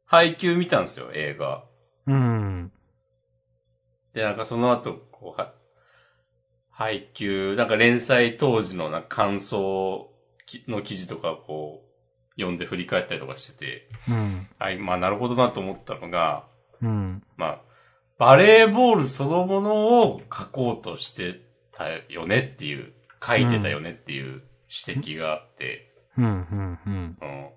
[0.06, 1.66] 配給見たんですよ、映画。
[2.06, 2.72] うん。
[4.14, 5.54] で、なんかその後、こう、は、
[6.70, 10.16] 配給、なんか連載当時のな感想き
[10.68, 11.88] の記事とかこう、
[12.39, 14.48] 読んで振り返ったりとかしてて、うん。
[14.60, 16.45] あ、まあなるほどなと思ったのが、
[16.82, 17.24] うん。
[17.36, 17.62] まあ、
[18.18, 21.41] バレーボールそのものを書こうとして
[21.72, 22.93] たよねっていう、
[23.26, 24.43] 書いてたよねっていう
[24.88, 26.26] 指摘があって、うん。
[26.26, 26.80] うん。
[26.86, 27.18] うん。
[27.22, 27.50] うん。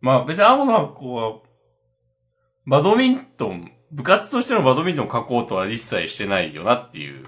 [0.00, 1.38] まあ別に青の箱は、
[2.66, 7.26] バドミントン、部活としてのバドミントンを書こうとは一切してないよなっていう。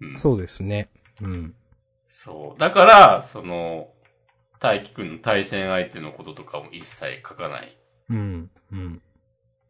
[0.00, 0.18] うん。
[0.18, 0.88] そうですね。
[1.20, 1.54] うん。
[2.08, 2.60] そう。
[2.60, 3.88] だから、その、
[4.60, 7.76] 大輝くんの対戦相手のこととかも一切書かない。
[8.08, 8.50] うん。
[8.72, 9.02] うん。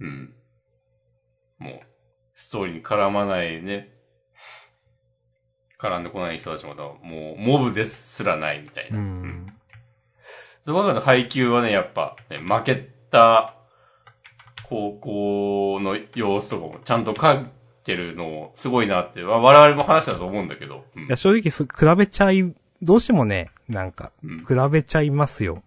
[0.00, 0.34] うん。
[1.58, 1.80] もう、
[2.34, 3.92] ストーリーに絡まないね。
[5.78, 8.98] 絡んでこない人たちもだ、もう、モブですらないみたいな。
[8.98, 9.52] うん。
[10.64, 12.76] その中で配球はね、やっぱ、ね、負け
[13.10, 13.54] た
[14.68, 17.44] 高校の様子とかもちゃんと書
[17.92, 20.84] いてるのもすごいなって、わ我々も話したと思うんだけど。
[20.96, 25.62] うんいや、正直そ、比べちゃい、どうしてもね、なんか、うん比べちゃいますよ。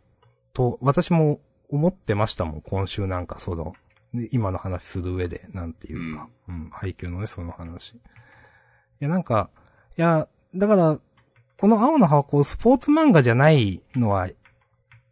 [0.53, 1.39] と、私も
[1.70, 3.74] 思ってましたもん、今週なんかその、
[4.13, 7.93] で今の話する上で、なんていうか、うん、配給のね、その話。
[7.93, 7.99] い
[8.99, 9.49] や、なんか、
[9.97, 10.99] いや、だから、
[11.57, 14.30] この青の箱、スポーツ漫画じゃないのは、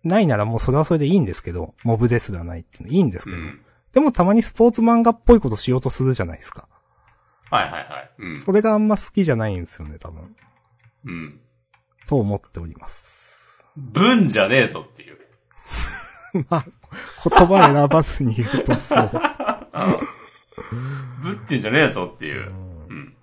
[0.04, 3.62] ないならもうそれはそれでいいんですけど、モブですらないっていうのいいんですけど、うん。
[3.94, 6.68] でもたまにスポーツ漫画っぽいことしようとするじゃないですか。
[7.50, 8.12] はいはいはい。
[8.20, 8.40] うん。
[8.40, 10.36] それがあんま好きじゃないんですよね、多分。
[11.06, 11.40] うん。
[12.08, 13.64] と思っております。
[13.76, 15.18] 文じゃねえぞっていう。
[16.50, 16.66] まあ、
[17.30, 19.12] 言葉選ばずに言うとそう。
[21.22, 22.52] ぶってんじゃねえぞっていう。
[22.90, 23.16] うん。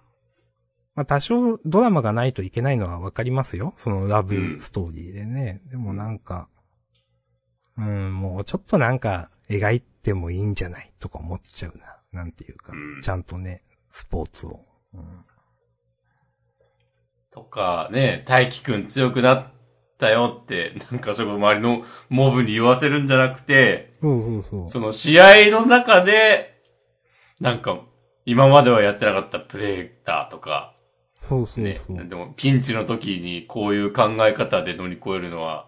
[0.95, 3.73] まあ多少ドラマがないといけないのはわかりますよ。
[3.77, 5.63] そのラブストーリーでね。
[5.71, 6.49] でもなんか、
[7.77, 11.97] うん、もうちょっとなんか描いてもいいんじゃないとか思っちゃうな。
[12.13, 13.64] なんていうか、うんちゃんとね、
[13.95, 14.59] スポーツを。
[14.95, 15.25] うん
[17.31, 19.47] とか、ね、大輝くん強くなっ
[19.99, 24.69] たよって、なんかそこ周りのモブに言わせるんじゃなくて、そうそうそう。
[24.69, 26.63] その試合の中で、
[27.41, 27.81] なんか、
[28.25, 30.77] 今まではやってなかったプレイだとか、
[31.21, 31.75] そうそうね。
[31.75, 31.97] そう。
[32.09, 35.67] でも、ピンチの時にこういう考え方で乗り越えるのは、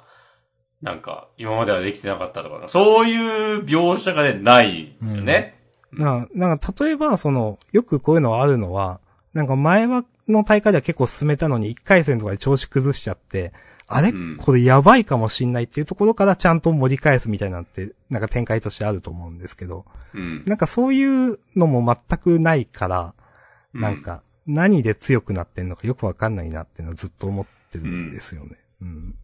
[0.82, 3.16] なんか、今まではできてなかったとか、そうい
[3.56, 5.55] う描写がね、ないですよね。
[5.97, 9.01] な、なんか、例えば、その、よくこういうのはあるのは、
[9.32, 13.53] なんか前は、の大会では結構進めたのに、1回戦とかで調子崩しちゃって、
[13.88, 19.84] あれ、うんこれやばいかもしんないっていうところからちゃんと盛り返すみたいなのって、なんか展開としてあると思うんですけど、
[20.14, 20.44] うん。
[20.47, 23.14] なんかそういうのも全くないから、
[23.74, 28.59] うなん、か、何で強くなってんのかよくわかんないなっていうのはずっと思ってるんですよね。
[28.82, 29.14] うん。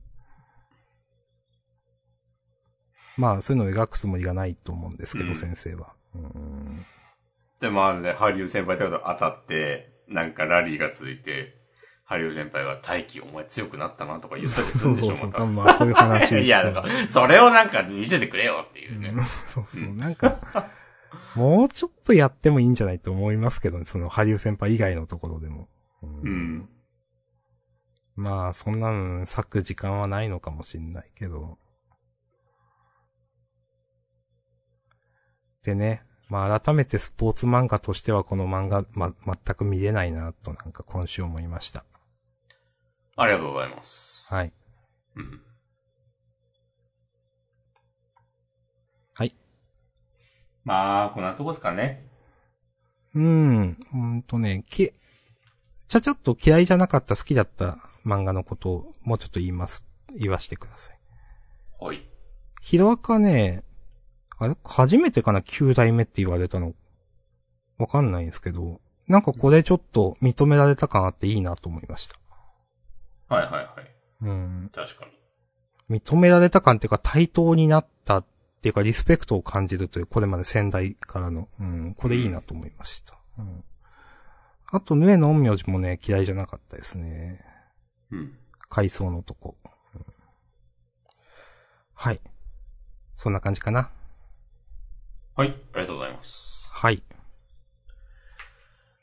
[3.16, 5.94] まあ、そういうのを描くつもりがないと思うんですけど、うん先生は。
[6.14, 6.86] うん。
[7.60, 11.54] で、まあね、ハリウ先輩とかと当たって、なんかラリーが続いて、
[12.04, 15.46] ハリウ先輩が大輝お前強くなったなとか言ったりするんでしょ、そうそうそう。
[15.46, 15.64] また。
[15.64, 16.38] まあそういう話。
[16.44, 19.10] いや、なんか、それをなんか見せてくれよっていうね。
[19.10, 19.94] うんそうそう。
[19.94, 20.40] なんか、
[21.34, 25.68] もうちょっとやってもいいんじゃないと思いますけどね、その、ハリウ先輩以外のところでも。
[26.02, 26.68] うんうん。
[28.16, 31.58] まあ、そんなの割く時間はないのかもしんないけど。
[35.62, 41.84] でね、まあ改めてスポーツ漫画としてはこの漫画、ま、全く見れないなとなんか今週思いました。
[43.16, 44.32] ありがとうございます。
[44.32, 44.52] はい。
[45.16, 45.42] うん。
[49.14, 49.36] はい。
[50.64, 52.06] まあ、こんなとこですかね。
[53.14, 54.90] うん、うんとね、き、
[55.86, 59.84] ちゃちゃっと嫌いじゃなかった好きだった漫画のことをもうちょっと言います、
[60.18, 60.98] 言わしてください。
[61.78, 62.08] はい。
[62.62, 63.64] ヒロアカね、
[64.42, 64.56] あれ？
[64.64, 66.74] 初めてかな ?9 代目って言われたの。
[67.78, 72.16] わかんないんですけど、なんかこれちょっと認められた感あっていいなと思いました。
[73.34, 73.66] はいはいはい。
[74.22, 74.70] うん。
[74.74, 75.06] 確か
[75.88, 75.98] に。
[76.00, 78.24] 認められた感っていうか対等になったっ
[78.62, 81.48] ていうかリスペクトを感じるという、これまで先代からの。
[81.60, 81.94] うん。
[81.94, 83.16] これいいなと思いました。
[83.38, 83.64] うん。
[84.66, 87.44] あと、ヌエの陰陽師もね、嫌いじゃなかったですね。
[88.10, 88.38] うん。
[88.68, 89.56] 階層のとこ。
[89.64, 90.02] うん
[91.94, 92.20] はい。
[93.14, 93.90] そんな感じかな。
[95.34, 95.48] はい。
[95.48, 96.68] ありがとうございます。
[96.72, 97.02] はい。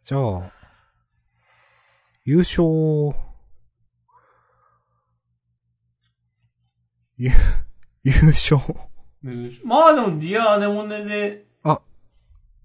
[0.04, 0.52] じゃあ、
[2.26, 2.64] 優勝、
[7.18, 7.32] ゆ、
[8.04, 8.58] 優勝。
[9.66, 11.82] まあでも、ディアアネモネで、あ、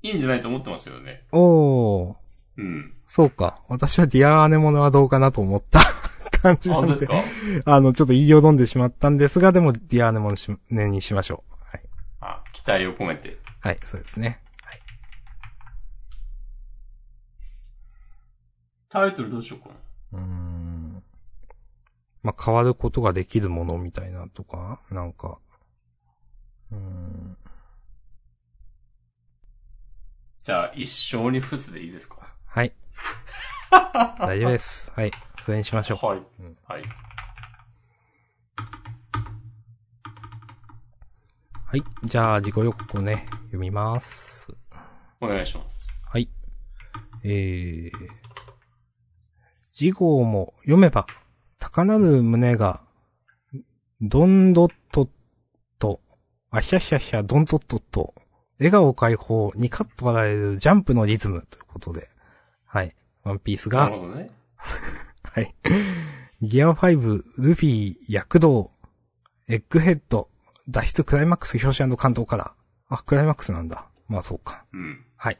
[0.02, 1.26] いいんじゃないと思ってますよね。
[1.32, 2.16] おー、
[2.58, 2.94] うん。
[3.08, 3.62] そうか。
[3.68, 5.80] 私はディアーネモノはどうかなと思った
[6.42, 7.72] 感じな本当ので、ですか？
[7.74, 11.54] あの、ちょっと言いよどんでしまったんですが、でもディアーネモノしねにしましょう。
[11.72, 11.82] はい。
[12.20, 13.38] あ、期待を込めて。
[13.64, 14.42] はい、そうですね。
[14.62, 14.80] はい。
[18.90, 19.70] タイトルどうしようか
[20.12, 20.18] な。
[20.18, 21.02] うーん。
[22.22, 25.38] まあ、変わることができるものみたいなとか、なんか、
[26.72, 27.38] うーん。
[30.42, 32.74] じゃあ、一生にフスでいいですかはい。
[34.20, 34.92] 大丈夫です。
[34.94, 35.10] はい。
[35.42, 36.06] それにしましょう。
[36.06, 36.18] はい。
[36.18, 36.82] うんはい。
[41.74, 41.82] はい。
[42.04, 44.48] じゃあ、自己予告をね、読みます。
[45.20, 46.08] お願いします。
[46.08, 46.28] はい。
[47.24, 47.92] えー、
[49.72, 51.04] 次号も読めば、
[51.58, 52.84] 高なる胸が、
[54.00, 55.08] どんどっとっ
[55.80, 55.98] と、
[56.52, 58.14] あひゃひゃひゃどんどっとっと、
[58.60, 62.08] 笑顔解放、ニカッと笑えるジャンプのリズムということで、
[62.66, 62.94] はい。
[63.24, 64.30] ワンピースがなる、ほどね。
[65.24, 65.52] はい。
[66.40, 68.70] ギア5、ルフィ、躍動、
[69.48, 70.28] エッグヘッド、
[70.68, 72.54] 脱出クライマックス表紙感動から。
[72.88, 73.86] あ、クライマックスなんだ。
[74.08, 74.64] まあそうか。
[74.72, 75.04] うん。
[75.16, 75.38] はい。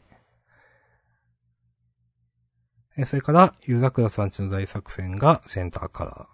[2.97, 6.27] え、それから、ゆうざくらさんちの大作戦がセンターカラー。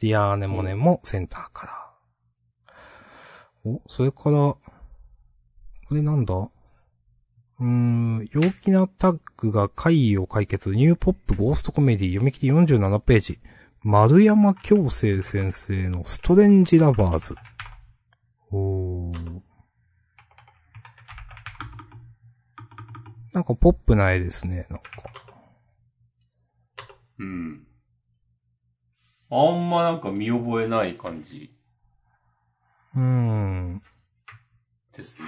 [0.00, 3.70] ディアーネモネもセンターカラー。
[3.70, 4.60] お、それから、こ
[5.92, 6.34] れなんだ？
[6.34, 13.40] うーん、陽気なタッグが怪異を解決、ニューポップゴーストコメディ読み切り47ページ。
[13.82, 17.34] 丸山京生先生のストレンジラバーズ。
[18.50, 19.40] おー。
[23.32, 24.86] なんかポップな絵ですね、なんか。
[27.18, 27.66] うん。
[29.30, 31.54] あんまなんか見覚えない感じ
[32.94, 33.82] うーん。
[34.96, 35.26] ですね。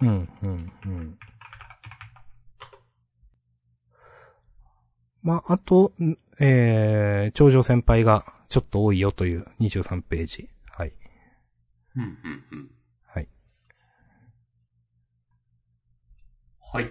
[0.00, 1.18] うん、うん、うん。
[5.22, 10.48] まあ、あと、んえー、頂上先輩がちょっと多いよという23ページ。
[11.96, 12.06] はい。
[12.06, 12.70] うん、うん、うん。
[13.06, 13.28] はい。
[16.72, 16.84] はい。
[16.84, 16.88] い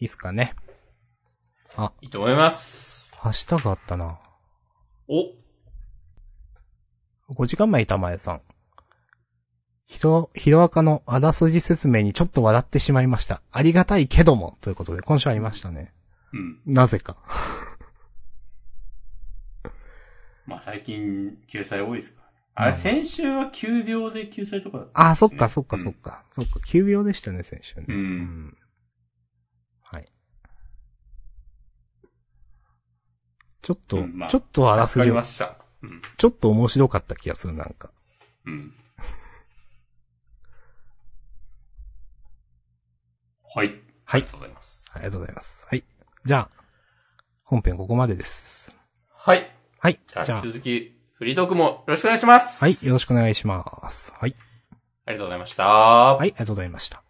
[0.00, 0.54] いっすかね。
[2.00, 3.14] いいと思います。
[3.16, 4.18] ハッシュタグあったな。
[5.08, 5.34] お
[7.28, 8.42] 5時間前板前さん。
[9.86, 13.42] ひろ、ひろあかのあらすじ説明にちょっと笑ってしまいました。
[13.52, 14.58] ありがたいけども。
[14.60, 15.92] ということで、今週ありましたね。
[16.32, 16.60] うん。
[16.66, 17.16] なぜか。
[20.46, 22.25] まあ最近、救済多いですから。
[22.58, 25.10] あれ、うん先週は9秒で救済とかだった？
[25.10, 26.24] あ、そっかそっかうんそっか。
[26.32, 27.84] そっか、9秒でしたね、先週ね。
[27.88, 28.56] うん
[29.82, 30.06] はい。
[33.62, 35.56] ちょっと、うんまあちょっとあらすじました。
[35.82, 36.02] うん。
[36.16, 37.92] ちょっと面白かった気がする、なんか。
[38.46, 38.74] うん。
[43.54, 43.68] はい。
[44.04, 44.90] はいありがとうございます。
[44.94, 45.66] ありがとうございます。
[45.68, 45.84] はい。
[46.24, 46.50] じゃあ、
[47.42, 48.76] 本編ここまでです。
[49.10, 49.50] はい。
[49.78, 50.00] はい。
[50.06, 52.62] じゃあ、じゃあ、続き、フリートークもよろしくお願いします。
[52.62, 54.12] はい、よろしくお願いします。
[54.18, 54.36] はい。
[55.06, 55.64] ありがとうございました。
[55.64, 57.05] はい、ありがとうございました。